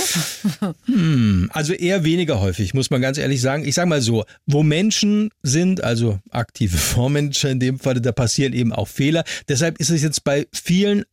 Hm, 0.86 1.49
also 1.54 1.73
eher 1.73 2.04
weniger 2.04 2.39
häufig, 2.39 2.73
muss 2.73 2.89
man 2.89 3.01
ganz 3.01 3.17
ehrlich 3.17 3.41
sagen. 3.41 3.65
Ich 3.65 3.75
sage 3.75 3.89
mal 3.89 4.01
so, 4.01 4.25
wo 4.45 4.63
Menschen 4.63 5.30
sind, 5.43 5.84
also 5.84 6.19
aktive 6.30 6.78
Fondsmanager 6.95 7.49
in 7.49 7.60
dem 7.60 7.80
Fall, 7.80 7.99
da 7.99 8.12
passieren 8.12 8.54
eben 8.54 8.71
auch 8.71 8.88
Fehler. 8.88 9.23
Deshalb 9.47 9.80
ist 9.80 9.89
es 9.89 10.01
jetzt 10.01 10.23
bei 10.23 10.47
vielen 10.54 11.06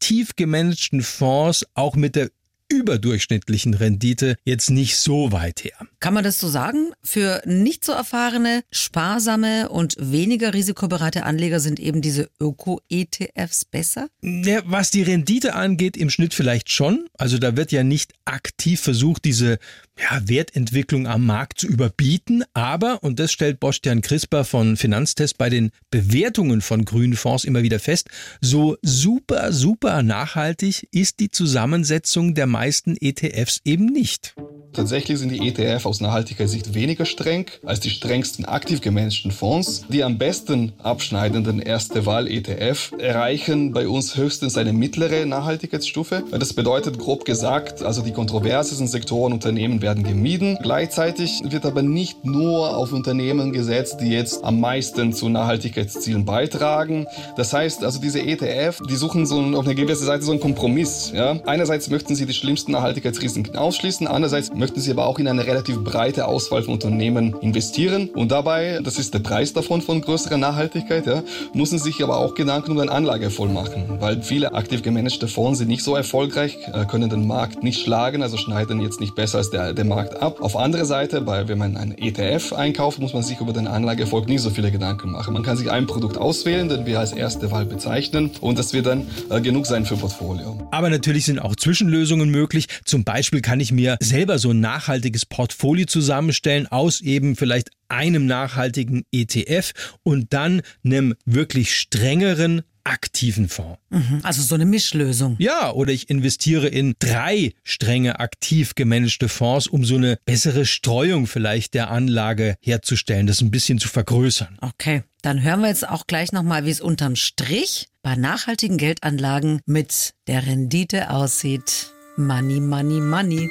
aktiv 0.00 0.34
gemanagten 0.34 1.02
Fonds 1.02 1.66
auch 1.74 1.94
mit 1.94 2.16
der 2.16 2.30
überdurchschnittlichen 2.70 3.74
Rendite 3.74 4.36
jetzt 4.44 4.70
nicht 4.70 4.96
so 4.96 5.30
weit 5.32 5.62
her. 5.64 5.74
Kann 5.98 6.14
man 6.14 6.24
das 6.24 6.38
so 6.38 6.48
sagen? 6.48 6.92
Für 7.02 7.42
nicht 7.44 7.84
so 7.84 7.92
erfahrene, 7.92 8.62
sparsame 8.70 9.68
und 9.68 9.96
weniger 9.98 10.54
risikobereite 10.54 11.24
Anleger 11.24 11.60
sind 11.60 11.78
eben 11.80 12.00
diese 12.00 12.30
Öko-ETFs 12.40 13.66
besser? 13.66 14.08
Ja, 14.22 14.62
was 14.64 14.90
die 14.90 15.02
Rendite 15.02 15.54
angeht, 15.54 15.96
im 15.96 16.08
Schnitt 16.08 16.32
vielleicht 16.32 16.70
schon. 16.70 17.08
Also 17.18 17.38
da 17.38 17.56
wird 17.56 17.72
ja 17.72 17.82
nicht 17.82 18.14
aktiv 18.24 18.80
versucht, 18.80 19.24
diese 19.24 19.58
ja, 20.00 20.20
Wertentwicklung 20.28 21.06
am 21.06 21.26
Markt 21.26 21.60
zu 21.60 21.66
überbieten. 21.66 22.44
Aber, 22.54 23.02
und 23.02 23.18
das 23.18 23.32
stellt 23.32 23.60
Bostian 23.60 24.00
Crisper 24.00 24.44
von 24.44 24.76
Finanztest 24.76 25.38
bei 25.38 25.50
den 25.50 25.70
Bewertungen 25.90 26.60
von 26.60 26.84
grünen 26.84 27.16
Fonds 27.16 27.44
immer 27.44 27.62
wieder 27.62 27.78
fest, 27.78 28.08
so 28.40 28.76
super, 28.82 29.52
super 29.52 30.02
nachhaltig 30.02 30.88
ist 30.92 31.20
die 31.20 31.30
Zusammensetzung 31.30 32.34
der 32.34 32.46
meisten 32.46 32.96
ETFs 33.00 33.60
eben 33.64 33.86
nicht. 33.86 34.34
Tatsächlich 34.72 35.18
sind 35.18 35.30
die 35.30 35.48
ETF 35.48 35.86
aus 35.86 36.00
Nachhaltigkeitssicht 36.00 36.74
weniger 36.74 37.04
streng 37.04 37.46
als 37.64 37.80
die 37.80 37.90
strengsten 37.90 38.44
aktiv 38.44 38.80
gemanagten 38.80 39.32
Fonds. 39.32 39.84
Die 39.88 40.04
am 40.04 40.16
besten 40.16 40.72
abschneidenden 40.78 41.60
erste 41.60 42.06
Wahl-ETF 42.06 42.92
erreichen 42.98 43.72
bei 43.72 43.88
uns 43.88 44.16
höchstens 44.16 44.56
eine 44.56 44.72
mittlere 44.72 45.26
Nachhaltigkeitsstufe. 45.26 46.22
Das 46.30 46.52
bedeutet 46.52 46.98
grob 46.98 47.24
gesagt, 47.24 47.82
also 47.82 48.02
die 48.02 48.12
kontroversesten 48.12 48.86
Sektoren 48.86 49.32
Unternehmen 49.32 49.82
werden 49.82 49.89
gemieden. 49.94 50.58
Gleichzeitig 50.62 51.42
wird 51.44 51.66
aber 51.66 51.82
nicht 51.82 52.24
nur 52.24 52.76
auf 52.76 52.92
Unternehmen 52.92 53.52
gesetzt, 53.52 53.98
die 54.00 54.10
jetzt 54.10 54.44
am 54.44 54.60
meisten 54.60 55.12
zu 55.12 55.28
Nachhaltigkeitszielen 55.28 56.24
beitragen. 56.24 57.06
Das 57.36 57.52
heißt, 57.52 57.84
also 57.84 58.00
diese 58.00 58.20
ETF, 58.20 58.80
die 58.88 58.96
suchen 58.96 59.26
so 59.26 59.40
auf 59.40 59.64
eine 59.64 59.74
gewisse 59.74 60.04
Seite 60.04 60.22
so 60.22 60.32
einen 60.32 60.40
Kompromiss. 60.40 61.12
Ja? 61.14 61.38
Einerseits 61.46 61.90
möchten 61.90 62.14
sie 62.14 62.26
die 62.26 62.34
schlimmsten 62.34 62.72
Nachhaltigkeitsrisiken 62.72 63.56
ausschließen, 63.56 64.06
andererseits 64.06 64.52
möchten 64.54 64.80
sie 64.80 64.90
aber 64.90 65.06
auch 65.06 65.18
in 65.18 65.28
eine 65.28 65.46
relativ 65.46 65.82
breite 65.82 66.26
Auswahl 66.26 66.62
von 66.62 66.74
Unternehmen 66.74 67.34
investieren. 67.40 68.08
Und 68.14 68.30
dabei, 68.32 68.80
das 68.82 68.98
ist 68.98 69.14
der 69.14 69.20
Preis 69.20 69.52
davon 69.52 69.82
von 69.82 70.00
größerer 70.00 70.36
Nachhaltigkeit, 70.36 71.06
ja, 71.06 71.22
müssen 71.54 71.78
sich 71.78 72.02
aber 72.02 72.18
auch 72.18 72.34
Gedanken 72.34 72.72
um 72.72 72.78
den 72.78 72.88
Anlageerfolg 72.88 73.52
machen, 73.52 73.98
weil 74.00 74.22
viele 74.22 74.54
aktiv 74.54 74.82
gemanagte 74.82 75.28
Fonds 75.28 75.58
sind 75.58 75.68
nicht 75.68 75.82
so 75.82 75.94
erfolgreich, 75.96 76.58
äh, 76.72 76.84
können 76.86 77.10
den 77.10 77.26
Markt 77.26 77.62
nicht 77.62 77.80
schlagen, 77.80 78.22
also 78.22 78.36
schneiden 78.36 78.80
jetzt 78.80 79.00
nicht 79.00 79.14
besser 79.14 79.38
als 79.38 79.50
der, 79.50 79.69
der 79.74 79.84
Markt 79.84 80.20
ab. 80.20 80.40
Auf 80.40 80.56
andere 80.56 80.84
Seite, 80.84 81.20
bei, 81.20 81.48
wenn 81.48 81.58
man 81.58 81.76
einen 81.76 81.96
ETF 81.96 82.52
einkauft, 82.52 82.98
muss 82.98 83.12
man 83.12 83.22
sich 83.22 83.40
über 83.40 83.52
den 83.52 83.66
Anlageerfolg 83.66 84.28
nicht 84.28 84.42
so 84.42 84.50
viele 84.50 84.70
Gedanken 84.70 85.10
machen. 85.10 85.34
Man 85.34 85.42
kann 85.42 85.56
sich 85.56 85.70
ein 85.70 85.86
Produkt 85.86 86.18
auswählen, 86.18 86.68
den 86.68 86.86
wir 86.86 86.98
als 87.00 87.12
erste 87.12 87.50
Wahl 87.50 87.66
bezeichnen 87.66 88.30
und 88.40 88.58
das 88.58 88.72
wird 88.72 88.86
dann 88.86 89.06
äh, 89.30 89.40
genug 89.40 89.66
sein 89.66 89.84
für 89.84 89.96
Portfolio. 89.96 90.58
Aber 90.70 90.90
natürlich 90.90 91.24
sind 91.24 91.38
auch 91.38 91.56
Zwischenlösungen 91.56 92.30
möglich. 92.30 92.66
Zum 92.84 93.04
Beispiel 93.04 93.40
kann 93.40 93.60
ich 93.60 93.72
mir 93.72 93.96
selber 94.00 94.38
so 94.38 94.50
ein 94.50 94.60
nachhaltiges 94.60 95.26
Portfolio 95.26 95.86
zusammenstellen 95.86 96.66
aus 96.66 97.00
eben 97.00 97.36
vielleicht 97.36 97.70
einem 97.88 98.26
nachhaltigen 98.26 99.04
ETF 99.12 99.72
und 100.02 100.32
dann 100.32 100.62
einem 100.84 101.14
wirklich 101.24 101.74
strengeren 101.74 102.62
aktiven 102.84 103.48
Fonds. 103.48 103.78
Mhm, 103.90 104.20
Also 104.22 104.42
so 104.42 104.54
eine 104.54 104.64
Mischlösung. 104.66 105.36
Ja, 105.38 105.70
oder 105.72 105.92
ich 105.92 106.10
investiere 106.10 106.68
in 106.68 106.94
drei 106.98 107.52
strenge 107.64 108.20
aktiv 108.20 108.74
gemanagte 108.74 109.28
Fonds, 109.28 109.66
um 109.66 109.84
so 109.84 109.96
eine 109.96 110.18
bessere 110.24 110.66
Streuung 110.66 111.26
vielleicht 111.26 111.74
der 111.74 111.90
Anlage 111.90 112.56
herzustellen, 112.60 113.26
das 113.26 113.40
ein 113.40 113.50
bisschen 113.50 113.78
zu 113.78 113.88
vergrößern. 113.88 114.58
Okay, 114.60 115.02
dann 115.22 115.42
hören 115.42 115.60
wir 115.60 115.68
jetzt 115.68 115.88
auch 115.88 116.06
gleich 116.06 116.32
nochmal, 116.32 116.64
wie 116.64 116.70
es 116.70 116.80
unterm 116.80 117.16
Strich 117.16 117.88
bei 118.02 118.16
nachhaltigen 118.16 118.78
Geldanlagen 118.78 119.60
mit 119.66 120.14
der 120.26 120.46
Rendite 120.46 121.10
aussieht. 121.10 121.92
Money, 122.16 122.60
money, 122.60 123.00
money. 123.00 123.50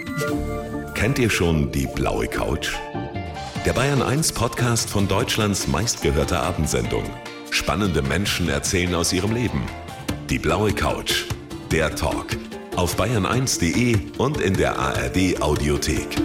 Kennt 0.95 1.17
ihr 1.19 1.29
schon 1.29 1.71
die 1.71 1.87
blaue 1.95 2.27
Couch? 2.27 2.69
Der 3.65 3.73
Bayern 3.73 4.01
1 4.01 4.31
Podcast 4.33 4.89
von 4.89 5.07
Deutschlands 5.07 5.67
meistgehörter 5.67 6.41
Abendsendung. 6.41 7.03
Spannende 7.51 8.01
Menschen 8.01 8.49
erzählen 8.49 8.95
aus 8.95 9.11
ihrem 9.11 9.33
Leben. 9.33 9.63
Die 10.29 10.39
blaue 10.39 10.71
Couch. 10.71 11.25
Der 11.71 11.95
Talk. 11.95 12.37
Auf 12.75 12.99
bayern1.de 12.99 13.97
und 14.17 14.39
in 14.39 14.55
der 14.55 14.77
ARD 14.77 15.41
Audiothek. 15.41 16.15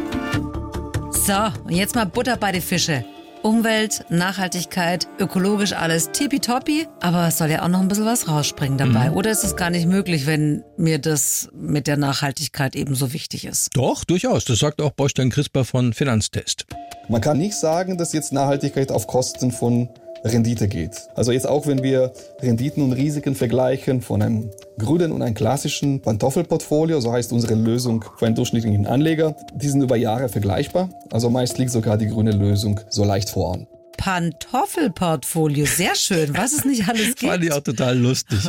So, 1.11 1.33
und 1.65 1.73
jetzt 1.73 1.95
mal 1.95 2.05
Butter 2.07 2.37
bei 2.37 2.53
die 2.53 2.61
Fische. 2.61 3.05
Umwelt, 3.43 4.07
Nachhaltigkeit, 4.09 5.07
ökologisch 5.19 5.75
alles 5.75 6.11
tippitoppi, 6.13 6.87
aber 7.01 7.29
es 7.29 7.37
soll 7.37 7.51
ja 7.51 7.63
auch 7.63 7.69
noch 7.69 7.81
ein 7.81 7.89
bisschen 7.89 8.07
was 8.07 8.27
rausspringen 8.27 8.79
dabei. 8.79 9.11
Oder 9.11 9.31
ist 9.31 9.45
es 9.45 9.55
gar 9.55 9.69
nicht 9.69 9.87
möglich, 9.87 10.27
wenn 10.27 10.63
mir 10.79 10.99
das 10.99 11.51
mit 11.53 11.87
der 11.87 11.99
Nachhaltigkeit 11.99 12.75
eben 12.75 12.95
so 12.95 13.13
wichtig 13.13 13.45
ist? 13.45 13.69
Doch, 13.75 14.05
durchaus. 14.05 14.47
Das 14.47 14.61
sagt 14.61 14.81
auch 14.81 14.93
Bostein 14.93 15.29
Crisper 15.29 15.67
von 15.67 15.93
Finanztest. 15.93 16.65
Man 17.09 17.21
kann 17.21 17.37
nicht 17.37 17.55
sagen, 17.55 17.99
dass 17.99 18.15
jetzt 18.15 18.33
Nachhaltigkeit 18.33 18.91
auf 18.91 19.07
Kosten 19.07 19.53
von 19.53 19.91
Rendite 20.25 20.69
geht. 20.69 21.09
Also 21.15 21.33
jetzt 21.33 21.47
auch 21.47 21.67
wenn 21.67 21.83
wir 21.83 22.13
Renditen 22.41 22.83
und 22.83 22.93
Risiken 22.93 23.35
vergleichen 23.35 24.01
von 24.03 24.23
einem 24.23 24.51
grünen 24.79 25.13
und 25.13 25.23
einem 25.23 25.35
klassischen 25.35 26.01
Pantoffelportfolio, 26.01 27.01
so 27.01 27.13
heißt 27.13 27.33
unsere 27.33 27.55
Lösung 27.55 28.05
für 28.17 28.27
einen 28.27 28.35
durchschnittlichen 28.35 28.87
Anleger, 28.87 29.37
die 29.55 29.69
sind 29.69 29.83
über 29.83 29.97
Jahre 29.97 30.29
vergleichbar. 30.29 30.89
Also 31.11 31.31
meist 31.31 31.59
liegt 31.59 31.71
sogar 31.71 31.99
die 31.99 32.07
grüne 32.09 32.33
Lösung 32.33 32.81
so 32.89 33.05
leicht 33.05 33.29
voran. 33.31 33.67
Pantoffelportfolio, 33.97 35.67
sehr 35.67 35.95
schön. 35.95 36.37
Was 36.37 36.53
es 36.53 36.65
nicht 36.65 36.89
alles 36.89 37.15
Fand 37.19 37.43
ich 37.43 37.51
gibt. 37.51 37.53
auch 37.53 37.61
total 37.63 37.99
lustig. 37.99 38.41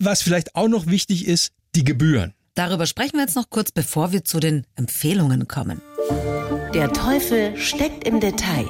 Was 0.00 0.22
vielleicht 0.22 0.54
auch 0.56 0.68
noch 0.68 0.86
wichtig 0.86 1.26
ist, 1.26 1.52
die 1.74 1.84
Gebühren. 1.84 2.34
Darüber 2.54 2.86
sprechen 2.86 3.14
wir 3.14 3.22
jetzt 3.22 3.36
noch 3.36 3.50
kurz, 3.50 3.72
bevor 3.72 4.12
wir 4.12 4.24
zu 4.24 4.40
den 4.40 4.64
Empfehlungen 4.76 5.48
kommen. 5.48 5.80
Der 6.72 6.92
Teufel 6.92 7.56
steckt 7.56 8.06
im 8.06 8.20
Detail. 8.20 8.66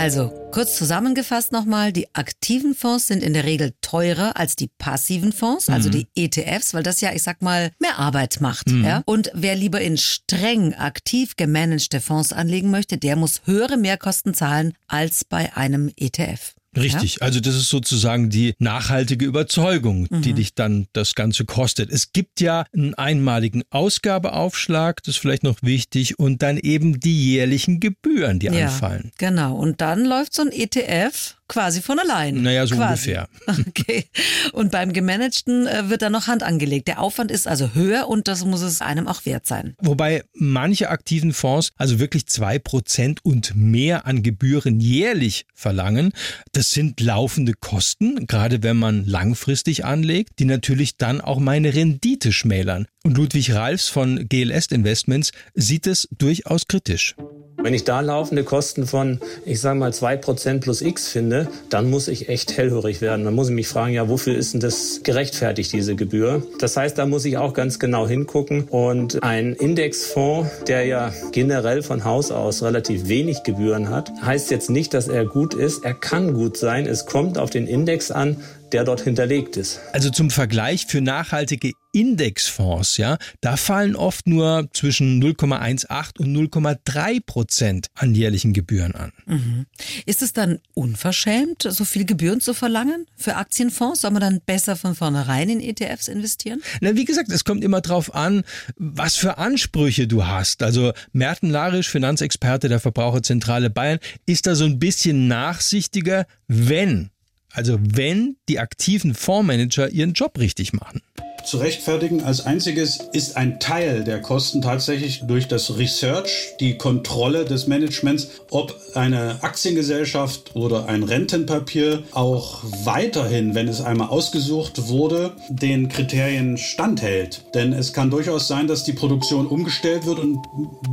Also, 0.00 0.30
kurz 0.50 0.78
zusammengefasst 0.78 1.52
nochmal, 1.52 1.92
die 1.92 2.06
aktiven 2.14 2.74
Fonds 2.74 3.06
sind 3.06 3.22
in 3.22 3.34
der 3.34 3.44
Regel 3.44 3.74
teurer 3.82 4.34
als 4.38 4.56
die 4.56 4.68
passiven 4.78 5.30
Fonds, 5.30 5.68
also 5.68 5.90
die 5.90 6.06
ETFs, 6.16 6.72
weil 6.72 6.82
das 6.82 7.02
ja, 7.02 7.12
ich 7.12 7.22
sag 7.22 7.42
mal, 7.42 7.70
mehr 7.78 7.98
Arbeit 7.98 8.40
macht. 8.40 8.70
Ja? 8.70 9.02
Und 9.04 9.30
wer 9.34 9.54
lieber 9.54 9.82
in 9.82 9.98
streng 9.98 10.72
aktiv 10.72 11.36
gemanagte 11.36 12.00
Fonds 12.00 12.32
anlegen 12.32 12.70
möchte, 12.70 12.96
der 12.96 13.14
muss 13.16 13.42
höhere 13.44 13.76
Mehrkosten 13.76 14.32
zahlen 14.32 14.72
als 14.88 15.26
bei 15.26 15.54
einem 15.54 15.92
ETF. 15.98 16.54
Richtig, 16.76 17.20
also 17.22 17.40
das 17.40 17.56
ist 17.56 17.68
sozusagen 17.68 18.30
die 18.30 18.54
nachhaltige 18.58 19.24
Überzeugung, 19.24 20.06
die 20.10 20.32
dich 20.34 20.54
dann 20.54 20.86
das 20.92 21.14
Ganze 21.14 21.44
kostet. 21.44 21.90
Es 21.90 22.12
gibt 22.12 22.40
ja 22.40 22.64
einen 22.72 22.94
einmaligen 22.94 23.62
Ausgabeaufschlag, 23.70 25.02
das 25.02 25.16
ist 25.16 25.20
vielleicht 25.20 25.42
noch 25.42 25.58
wichtig, 25.62 26.18
und 26.18 26.42
dann 26.42 26.58
eben 26.58 27.00
die 27.00 27.32
jährlichen 27.32 27.80
Gebühren, 27.80 28.38
die 28.38 28.46
Ja, 28.46 28.66
anfallen. 28.66 29.10
genau. 29.18 29.56
Und 29.56 29.80
dann 29.80 30.04
läuft 30.04 30.34
so 30.34 30.42
ein 30.42 30.52
ETF 30.52 31.36
quasi 31.50 31.82
von 31.82 31.98
allein. 31.98 32.42
Naja, 32.42 32.64
so 32.66 32.76
quasi. 32.76 33.10
ungefähr. 33.10 33.28
Okay. 33.70 34.06
Und 34.52 34.70
beim 34.70 34.92
gemanagten 34.92 35.66
äh, 35.66 35.90
wird 35.90 36.02
dann 36.02 36.12
noch 36.12 36.26
Hand 36.28 36.42
angelegt. 36.42 36.88
Der 36.88 37.00
Aufwand 37.00 37.30
ist 37.30 37.48
also 37.48 37.74
höher 37.74 38.08
und 38.08 38.28
das 38.28 38.44
muss 38.44 38.62
es 38.62 38.80
einem 38.80 39.08
auch 39.08 39.26
wert 39.26 39.46
sein. 39.46 39.74
Wobei 39.80 40.22
manche 40.32 40.88
aktiven 40.90 41.32
Fonds 41.32 41.72
also 41.76 41.98
wirklich 41.98 42.26
zwei 42.26 42.58
Prozent 42.58 43.24
und 43.24 43.54
mehr 43.54 44.06
an 44.06 44.22
Gebühren 44.22 44.80
jährlich 44.80 45.46
verlangen. 45.54 46.12
Das 46.52 46.70
sind 46.70 47.00
laufende 47.00 47.52
Kosten, 47.54 48.26
gerade 48.26 48.62
wenn 48.62 48.76
man 48.76 49.04
langfristig 49.04 49.84
anlegt, 49.84 50.38
die 50.38 50.44
natürlich 50.44 50.96
dann 50.96 51.20
auch 51.20 51.40
meine 51.40 51.74
Rendite 51.74 52.32
schmälern. 52.32 52.86
Und 53.02 53.16
Ludwig 53.16 53.54
Ralfs 53.54 53.88
von 53.88 54.28
GLS 54.28 54.66
Investments 54.66 55.32
sieht 55.54 55.86
es 55.86 56.06
durchaus 56.18 56.68
kritisch. 56.68 57.14
Wenn 57.62 57.74
ich 57.74 57.84
da 57.84 58.00
laufende 58.00 58.42
Kosten 58.42 58.86
von, 58.86 59.20
ich 59.44 59.60
sage 59.60 59.78
mal, 59.78 59.90
2% 59.90 60.60
plus 60.60 60.80
X 60.80 61.08
finde, 61.08 61.48
dann 61.68 61.90
muss 61.90 62.08
ich 62.08 62.30
echt 62.30 62.56
hellhörig 62.56 63.02
werden. 63.02 63.24
Dann 63.26 63.34
muss 63.34 63.48
ich 63.48 63.54
mich 63.54 63.68
fragen, 63.68 63.92
ja, 63.92 64.08
wofür 64.08 64.34
ist 64.34 64.54
denn 64.54 64.60
das 64.60 65.00
gerechtfertigt, 65.02 65.72
diese 65.72 65.94
Gebühr? 65.94 66.42
Das 66.58 66.76
heißt, 66.76 66.96
da 66.96 67.04
muss 67.04 67.24
ich 67.26 67.36
auch 67.36 67.52
ganz 67.52 67.78
genau 67.78 68.08
hingucken. 68.08 68.64
Und 68.64 69.22
ein 69.22 69.52
Indexfonds, 69.54 70.64
der 70.66 70.86
ja 70.86 71.12
generell 71.32 71.82
von 71.82 72.04
Haus 72.04 72.30
aus 72.30 72.62
relativ 72.62 73.08
wenig 73.08 73.42
Gebühren 73.42 73.90
hat, 73.90 74.10
heißt 74.22 74.50
jetzt 74.50 74.70
nicht, 74.70 74.94
dass 74.94 75.08
er 75.08 75.26
gut 75.26 75.52
ist. 75.52 75.84
Er 75.84 75.94
kann 75.94 76.32
gut 76.32 76.56
sein. 76.56 76.86
Es 76.86 77.04
kommt 77.04 77.36
auf 77.36 77.50
den 77.50 77.66
Index 77.66 78.10
an, 78.10 78.42
der 78.72 78.84
dort 78.84 79.02
hinterlegt 79.02 79.58
ist. 79.58 79.80
Also 79.92 80.10
zum 80.10 80.30
Vergleich 80.30 80.86
für 80.86 81.02
nachhaltige 81.02 81.72
Indexfonds, 81.92 82.96
ja, 82.96 83.18
da 83.40 83.56
fallen 83.56 83.96
oft 83.96 84.26
nur 84.26 84.68
zwischen 84.72 85.22
0,18 85.22 86.18
und 86.18 86.34
0,3 86.34 87.20
Prozent 87.24 87.88
an 87.94 88.14
jährlichen 88.14 88.52
Gebühren 88.52 88.94
an. 88.94 89.12
Mhm. 89.26 89.66
Ist 90.06 90.22
es 90.22 90.32
dann 90.32 90.60
unverschämt, 90.74 91.62
so 91.62 91.84
viel 91.84 92.04
Gebühren 92.04 92.40
zu 92.40 92.54
verlangen 92.54 93.06
für 93.16 93.36
Aktienfonds? 93.36 94.02
Soll 94.02 94.12
man 94.12 94.20
dann 94.20 94.40
besser 94.44 94.76
von 94.76 94.94
vornherein 94.94 95.48
in 95.48 95.60
ETFs 95.60 96.08
investieren? 96.08 96.62
Na, 96.80 96.94
wie 96.94 97.04
gesagt, 97.04 97.30
es 97.30 97.44
kommt 97.44 97.64
immer 97.64 97.80
drauf 97.80 98.14
an, 98.14 98.42
was 98.76 99.16
für 99.16 99.38
Ansprüche 99.38 100.06
du 100.06 100.26
hast. 100.26 100.62
Also 100.62 100.92
Merten 101.12 101.50
Larisch, 101.50 101.88
Finanzexperte 101.88 102.68
der 102.68 102.80
Verbraucherzentrale 102.80 103.70
Bayern, 103.70 103.98
ist 104.26 104.46
da 104.46 104.54
so 104.54 104.64
ein 104.64 104.78
bisschen 104.78 105.28
nachsichtiger, 105.28 106.26
wenn 106.46 107.10
also 107.52 107.80
wenn 107.80 108.36
die 108.48 108.60
aktiven 108.60 109.12
Fondsmanager 109.12 109.90
ihren 109.90 110.12
Job 110.12 110.38
richtig 110.38 110.72
machen 110.72 111.02
zu 111.44 111.58
rechtfertigen. 111.58 112.22
Als 112.22 112.44
einziges 112.44 112.98
ist 113.12 113.36
ein 113.36 113.60
Teil 113.60 114.04
der 114.04 114.20
Kosten 114.20 114.62
tatsächlich 114.62 115.22
durch 115.26 115.48
das 115.48 115.76
Research, 115.78 116.54
die 116.60 116.76
Kontrolle 116.76 117.44
des 117.44 117.66
Managements, 117.66 118.28
ob 118.50 118.74
eine 118.94 119.42
Aktiengesellschaft 119.42 120.54
oder 120.54 120.86
ein 120.86 121.02
Rentenpapier 121.02 122.02
auch 122.12 122.62
weiterhin, 122.84 123.54
wenn 123.54 123.68
es 123.68 123.80
einmal 123.80 124.08
ausgesucht 124.08 124.88
wurde, 124.88 125.32
den 125.48 125.88
Kriterien 125.88 126.58
standhält. 126.58 127.42
Denn 127.54 127.72
es 127.72 127.92
kann 127.92 128.10
durchaus 128.10 128.48
sein, 128.48 128.66
dass 128.66 128.84
die 128.84 128.92
Produktion 128.92 129.46
umgestellt 129.46 130.06
wird 130.06 130.18
und 130.18 130.38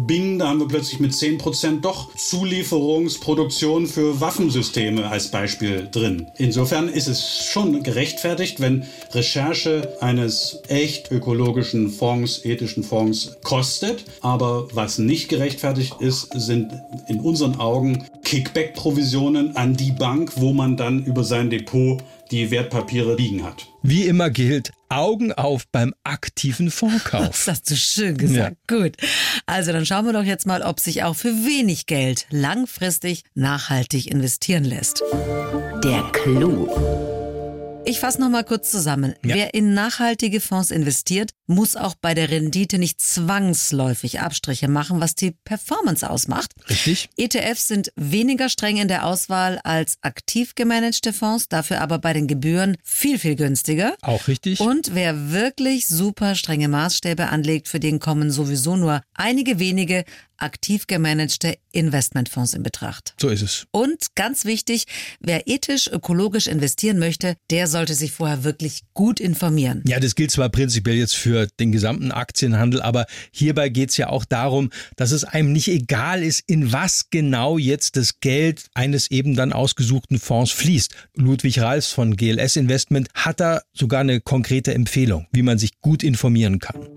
bing, 0.07 0.39
da 0.39 0.49
haben 0.49 0.60
wir 0.60 0.67
plötzlich 0.67 0.99
mit 0.99 1.12
10% 1.12 1.81
doch 1.81 2.13
Zulieferungsproduktion 2.15 3.88
für 3.88 4.21
Waffensysteme 4.21 5.07
als 5.10 5.29
Beispiel 5.29 5.88
drin. 5.91 6.27
Insofern 6.38 6.88
ist 6.89 7.07
es 7.07 7.43
schon 7.43 7.83
gerechtfertigt, 7.83 8.60
wenn 8.60 8.86
Recherche 9.12 9.97
eines 10.01 10.37
echt 10.67 11.12
ökologischen 11.12 11.89
Fonds, 11.89 12.43
ethischen 12.45 12.84
Fonds 12.84 13.38
kostet. 13.43 14.06
Aber 14.21 14.67
was 14.73 14.97
nicht 14.97 15.30
gerechtfertigt 15.30 15.95
ist, 16.00 16.30
sind 16.34 16.71
in 17.08 17.19
unseren 17.19 17.60
Augen 17.60 18.06
Kickback-Provisionen 18.23 19.56
an 19.56 19.76
die 19.76 19.91
Bank, 19.91 20.34
wo 20.36 20.54
man 20.54 20.78
dann 20.78 21.06
über 21.06 21.23
sein 21.23 21.50
Depot 21.50 22.02
die 22.32 22.52
Wertpapiere 22.52 23.15
liegen 23.15 23.43
hat. 23.43 23.67
Wie 23.84 24.06
immer 24.06 24.30
gilt, 24.30 24.71
Augen 24.89 25.32
auf 25.32 25.67
beim 25.71 25.93
aktiven 26.04 26.71
Fondskauf. 26.71 27.28
Das 27.28 27.47
hast 27.47 27.71
du 27.71 27.76
schön 27.76 28.17
gesagt. 28.17 28.58
Ja. 28.69 28.78
Gut. 28.78 28.97
Also 29.45 29.71
dann 29.71 29.86
schauen 29.86 30.06
wir 30.06 30.13
doch 30.13 30.23
jetzt 30.23 30.45
mal, 30.45 30.62
ob 30.62 30.80
sich 30.80 31.04
auch 31.04 31.15
für 31.15 31.30
wenig 31.45 31.86
Geld 31.86 32.28
langfristig 32.30 33.23
nachhaltig 33.34 34.12
investieren 34.12 34.63
lässt. 34.63 35.04
Der 35.84 36.04
Clou. 36.12 36.67
Ich 37.88 38.02
fasse 38.02 38.19
noch 38.19 38.30
mal 38.30 38.43
kurz 38.43 38.69
zusammen. 38.69 39.15
Ja. 39.23 39.36
Wer 39.36 39.54
in 39.54 39.73
nachhaltige 39.73 40.41
Fonds 40.41 40.71
investiert, 40.71 41.32
muss 41.47 41.75
auch 41.75 41.95
bei 41.95 42.13
der 42.13 42.29
Rendite 42.29 42.77
nicht 42.77 43.01
zwangsläufig 43.01 44.19
Abstriche 44.19 44.67
machen, 44.67 44.99
was 44.99 45.15
die 45.15 45.31
Performance 45.31 46.07
ausmacht. 46.07 46.51
Richtig. 46.69 47.10
ETFs 47.17 47.67
sind 47.67 47.91
weniger 47.95 48.49
streng 48.49 48.77
in 48.77 48.88
der 48.88 49.05
Auswahl 49.05 49.60
als 49.63 49.97
aktiv 50.01 50.55
gemanagte 50.55 51.13
Fonds, 51.13 51.47
dafür 51.47 51.81
aber 51.81 51.99
bei 51.99 52.13
den 52.13 52.27
Gebühren 52.27 52.77
viel, 52.83 53.17
viel 53.17 53.36
günstiger. 53.36 53.95
Auch 54.01 54.27
richtig. 54.27 54.60
Und 54.60 54.93
wer 54.93 55.31
wirklich 55.31 55.88
super 55.88 56.36
strenge 56.36 56.67
Maßstäbe 56.67 57.29
anlegt, 57.29 57.67
für 57.67 57.79
den 57.79 57.99
kommen 57.99 58.29
sowieso 58.29 58.75
nur 58.75 59.01
einige 59.13 59.60
wenige 59.60 60.03
aktiv 60.38 60.88
gemanagte 60.88 61.57
Investmentfonds 61.71 62.53
in 62.53 62.63
Betracht. 62.63 63.13
So 63.19 63.29
ist 63.29 63.41
es. 63.41 63.67
Und 63.71 64.15
ganz 64.15 64.45
wichtig, 64.45 64.86
wer 65.19 65.47
ethisch, 65.47 65.88
ökologisch 65.88 66.47
investieren 66.47 66.99
möchte, 66.99 67.36
der 67.49 67.67
sollte 67.67 67.93
sich 67.93 68.12
vorher 68.12 68.43
wirklich 68.43 68.81
gut 68.93 69.19
informieren. 69.19 69.83
Ja, 69.88 69.99
das 69.99 70.15
gilt 70.15 70.31
zwar 70.31 70.49
prinzipiell 70.49 70.95
jetzt 70.95 71.15
für 71.15 71.37
den 71.45 71.71
gesamten 71.71 72.12
Aktienhandel, 72.12 72.82
aber 72.82 73.06
hierbei 73.32 73.69
geht 73.69 73.91
es 73.91 73.97
ja 73.97 74.10
auch 74.10 74.26
darum, 74.26 74.71
dass 74.95 75.12
es 75.12 75.23
einem 75.23 75.52
nicht 75.52 75.67
egal 75.67 76.23
ist, 76.23 76.43
in 76.47 76.71
was 76.71 77.12
genau 77.12 77.60
jetzt 77.60 77.97
das 77.97 78.19
Geld 78.19 78.65
eines 78.73 79.12
eben 79.12 79.36
dann 79.36 79.54
ausgesuchten 79.54 80.17
Fonds 80.17 80.52
fließt. 80.52 80.95
Ludwig 81.15 81.60
Ralfs 81.60 81.91
von 81.91 82.15
GLS 82.15 82.56
Investment 82.56 83.10
hat 83.13 83.39
da 83.39 83.62
sogar 83.73 84.02
eine 84.02 84.21
konkrete 84.21 84.73
Empfehlung, 84.73 85.28
wie 85.32 85.43
man 85.43 85.60
sich 85.60 85.80
gut 85.82 86.02
informieren 86.02 86.60
kann. 86.60 86.88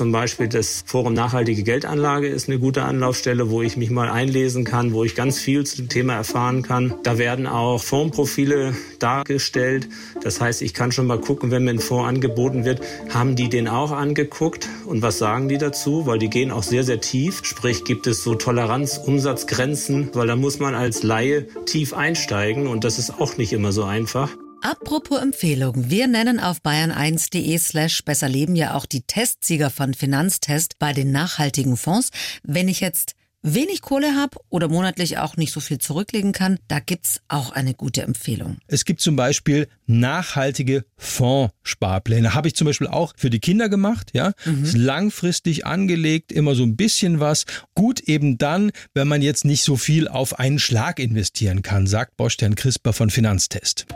Zum 0.00 0.12
Beispiel 0.12 0.48
das 0.48 0.82
Forum 0.86 1.12
Nachhaltige 1.12 1.62
Geldanlage 1.62 2.26
ist 2.26 2.48
eine 2.48 2.58
gute 2.58 2.84
Anlaufstelle, 2.84 3.50
wo 3.50 3.60
ich 3.60 3.76
mich 3.76 3.90
mal 3.90 4.08
einlesen 4.08 4.64
kann, 4.64 4.94
wo 4.94 5.04
ich 5.04 5.14
ganz 5.14 5.38
viel 5.38 5.66
zum 5.66 5.90
Thema 5.90 6.14
erfahren 6.14 6.62
kann. 6.62 6.94
Da 7.02 7.18
werden 7.18 7.46
auch 7.46 7.82
Fondsprofile 7.82 8.74
dargestellt. 8.98 9.90
Das 10.22 10.40
heißt, 10.40 10.62
ich 10.62 10.72
kann 10.72 10.90
schon 10.90 11.06
mal 11.06 11.20
gucken, 11.20 11.50
wenn 11.50 11.64
mir 11.64 11.72
ein 11.72 11.80
Fonds 11.80 12.08
angeboten 12.08 12.64
wird, 12.64 12.80
haben 13.10 13.36
die 13.36 13.50
den 13.50 13.68
auch 13.68 13.90
angeguckt 13.90 14.70
und 14.86 15.02
was 15.02 15.18
sagen 15.18 15.50
die 15.50 15.58
dazu? 15.58 16.06
Weil 16.06 16.18
die 16.18 16.30
gehen 16.30 16.50
auch 16.50 16.62
sehr, 16.62 16.82
sehr 16.82 17.02
tief. 17.02 17.40
Sprich, 17.42 17.84
gibt 17.84 18.06
es 18.06 18.24
so 18.24 18.34
Toleranz-Umsatzgrenzen, 18.34 20.08
weil 20.14 20.26
da 20.26 20.34
muss 20.34 20.60
man 20.60 20.74
als 20.74 21.02
Laie 21.02 21.46
tief 21.66 21.92
einsteigen 21.92 22.68
und 22.68 22.84
das 22.84 22.98
ist 22.98 23.20
auch 23.20 23.36
nicht 23.36 23.52
immer 23.52 23.72
so 23.72 23.84
einfach. 23.84 24.30
Apropos 24.62 25.18
Empfehlung, 25.18 25.88
wir 25.88 26.06
nennen 26.06 26.38
auf 26.38 26.58
bayern1.de 26.58 27.58
slash 27.58 28.04
besserleben 28.04 28.56
ja 28.56 28.74
auch 28.74 28.84
die 28.84 29.00
Testsieger 29.00 29.70
von 29.70 29.94
Finanztest 29.94 30.78
bei 30.78 30.92
den 30.92 31.12
nachhaltigen 31.12 31.78
Fonds. 31.78 32.10
Wenn 32.42 32.68
ich 32.68 32.80
jetzt 32.80 33.14
wenig 33.42 33.80
Kohle 33.80 34.16
habe 34.16 34.36
oder 34.50 34.68
monatlich 34.68 35.16
auch 35.16 35.38
nicht 35.38 35.52
so 35.52 35.60
viel 35.60 35.78
zurücklegen 35.78 36.32
kann, 36.32 36.58
da 36.68 36.78
gibt's 36.78 37.22
auch 37.28 37.52
eine 37.52 37.72
gute 37.72 38.02
Empfehlung. 38.02 38.58
Es 38.66 38.84
gibt 38.84 39.00
zum 39.00 39.16
Beispiel 39.16 39.66
nachhaltige 39.86 40.84
Fondssparpläne. 40.98 42.34
Habe 42.34 42.48
ich 42.48 42.54
zum 42.54 42.66
Beispiel 42.66 42.88
auch 42.88 43.14
für 43.16 43.30
die 43.30 43.40
Kinder 43.40 43.70
gemacht, 43.70 44.10
ja. 44.12 44.32
Mhm. 44.44 44.64
Ist 44.64 44.76
langfristig 44.76 45.64
angelegt, 45.64 46.32
immer 46.32 46.54
so 46.54 46.64
ein 46.64 46.76
bisschen 46.76 47.18
was. 47.18 47.46
Gut 47.74 48.00
eben 48.00 48.36
dann, 48.36 48.72
wenn 48.92 49.08
man 49.08 49.22
jetzt 49.22 49.46
nicht 49.46 49.64
so 49.64 49.76
viel 49.76 50.06
auf 50.06 50.38
einen 50.38 50.58
Schlag 50.58 50.98
investieren 50.98 51.62
kann, 51.62 51.86
sagt 51.86 52.18
Bosch-Stern 52.18 52.56
Crisper 52.56 52.92
von 52.92 53.08
Finanztest. 53.08 53.86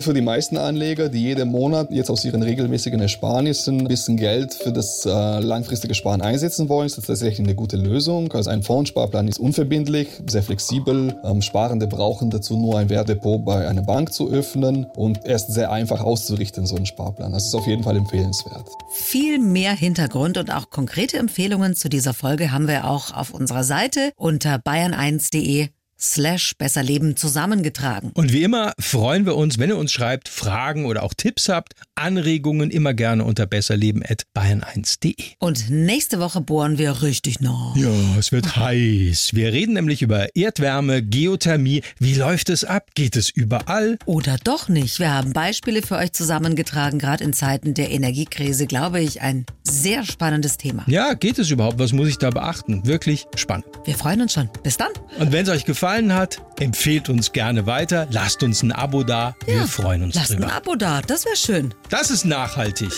Für 0.00 0.12
die 0.12 0.20
meisten 0.20 0.56
Anleger, 0.56 1.08
die 1.08 1.22
jeden 1.22 1.50
Monat 1.50 1.90
jetzt 1.90 2.10
aus 2.10 2.24
ihren 2.24 2.42
regelmäßigen 2.42 3.00
Ersparnissen 3.00 3.80
ein 3.80 3.88
bisschen 3.88 4.16
Geld 4.16 4.52
für 4.54 4.72
das 4.72 5.06
äh, 5.06 5.08
langfristige 5.08 5.94
Sparen 5.94 6.20
einsetzen 6.20 6.68
wollen, 6.68 6.86
ist 6.86 6.98
das 6.98 7.06
tatsächlich 7.06 7.46
eine 7.46 7.54
gute 7.54 7.76
Lösung. 7.76 8.32
Also 8.32 8.50
ein 8.50 8.62
Fondssparplan 8.62 9.28
ist 9.28 9.38
unverbindlich, 9.38 10.08
sehr 10.26 10.42
flexibel. 10.42 11.14
Ähm, 11.24 11.42
Sparende 11.42 11.86
brauchen 11.86 12.30
dazu 12.30 12.58
nur 12.58 12.78
ein 12.78 12.90
Wertdepot 12.90 13.44
bei 13.44 13.68
einer 13.68 13.82
Bank 13.82 14.12
zu 14.12 14.30
öffnen 14.30 14.86
und 14.96 15.24
er 15.24 15.36
ist 15.36 15.52
sehr 15.52 15.70
einfach 15.70 16.00
auszurichten, 16.00 16.66
so 16.66 16.76
ein 16.76 16.86
Sparplan. 16.86 17.32
Das 17.32 17.46
ist 17.46 17.54
auf 17.54 17.66
jeden 17.66 17.82
Fall 17.82 17.96
empfehlenswert. 17.96 18.68
Viel 18.90 19.38
mehr 19.38 19.72
Hintergrund 19.72 20.38
und 20.38 20.52
auch 20.52 20.70
konkrete 20.70 21.18
Empfehlungen 21.18 21.74
zu 21.74 21.88
dieser 21.88 22.14
Folge 22.14 22.52
haben 22.52 22.68
wir 22.68 22.90
auch 22.90 23.14
auf 23.14 23.32
unserer 23.32 23.64
Seite 23.64 24.12
unter 24.16 24.56
bayern1.de 24.56 25.68
slash 26.04 26.54
besserleben 26.58 27.16
zusammengetragen. 27.16 28.10
Und 28.14 28.32
wie 28.32 28.42
immer 28.42 28.72
freuen 28.78 29.26
wir 29.26 29.36
uns, 29.36 29.58
wenn 29.58 29.70
ihr 29.70 29.76
uns 29.76 29.92
schreibt, 29.92 30.28
Fragen 30.28 30.86
oder 30.86 31.02
auch 31.02 31.14
Tipps 31.14 31.48
habt, 31.48 31.74
Anregungen 31.94 32.70
immer 32.70 32.92
gerne 32.94 33.24
unter 33.24 33.46
besserleben.bayern1.de. 33.46 35.14
Und 35.38 35.70
nächste 35.70 36.20
Woche 36.20 36.40
bohren 36.40 36.78
wir 36.78 37.02
richtig 37.02 37.40
nach. 37.40 37.74
Ja, 37.76 37.88
es 38.18 38.32
wird 38.32 38.56
heiß. 38.56 39.30
Wir 39.34 39.52
reden 39.52 39.74
nämlich 39.74 40.02
über 40.02 40.34
Erdwärme, 40.36 41.02
Geothermie. 41.02 41.82
Wie 41.98 42.14
läuft 42.14 42.50
es 42.50 42.64
ab? 42.64 42.90
Geht 42.94 43.16
es 43.16 43.30
überall? 43.30 43.98
Oder 44.04 44.36
doch 44.42 44.68
nicht? 44.68 44.98
Wir 44.98 45.12
haben 45.12 45.32
Beispiele 45.32 45.82
für 45.82 45.96
euch 45.96 46.12
zusammengetragen, 46.12 46.98
gerade 46.98 47.24
in 47.24 47.32
Zeiten 47.32 47.74
der 47.74 47.90
Energiekrise, 47.90 48.66
glaube 48.66 49.00
ich, 49.00 49.22
ein 49.22 49.46
sehr 49.62 50.04
spannendes 50.04 50.58
Thema. 50.58 50.84
Ja, 50.86 51.14
geht 51.14 51.38
es 51.38 51.50
überhaupt? 51.50 51.78
Was 51.78 51.92
muss 51.92 52.08
ich 52.08 52.18
da 52.18 52.30
beachten? 52.30 52.86
Wirklich 52.86 53.26
spannend. 53.36 53.66
Wir 53.84 53.94
freuen 53.94 54.20
uns 54.20 54.32
schon. 54.32 54.50
Bis 54.62 54.76
dann. 54.76 54.90
Und 55.18 55.32
wenn 55.32 55.44
es 55.44 55.48
euch 55.48 55.64
gefallen 55.64 55.93
gefallen 55.94 56.14
hat, 56.14 56.42
empfehlt 56.58 57.08
uns 57.08 57.32
gerne 57.32 57.66
weiter. 57.66 58.06
Lasst 58.10 58.42
uns 58.42 58.62
ein 58.62 58.72
Abo 58.72 59.04
da. 59.04 59.36
Wir 59.46 59.56
ja, 59.56 59.66
freuen 59.66 60.02
uns 60.02 60.14
lasst 60.14 60.30
drüber. 60.30 60.46
ein 60.46 60.50
Abo 60.50 60.74
da. 60.74 61.00
Das 61.02 61.24
wäre 61.24 61.36
schön. 61.36 61.74
Das 61.88 62.10
ist 62.10 62.24
nachhaltig. 62.24 62.90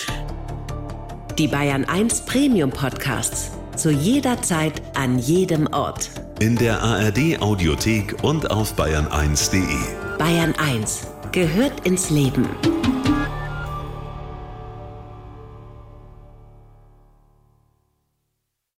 Die 1.39 1.49
Bayern 1.49 1.85
1 1.85 2.23
Premium 2.23 2.71
Podcasts. 2.71 3.51
Zu 3.77 3.91
jeder 3.91 4.41
Zeit, 4.41 4.81
an 4.97 5.19
jedem 5.19 5.67
Ort. 5.67 6.09
In 6.41 6.57
der 6.57 6.83
ARD 6.83 7.41
Audiothek 7.41 8.17
und 8.23 8.51
auf 8.51 8.75
bayern1.de. 8.79 9.63
Bayern 10.19 10.55
1 10.57 11.07
gehört 11.33 11.87
ins 11.87 12.09
Leben. 12.09 12.49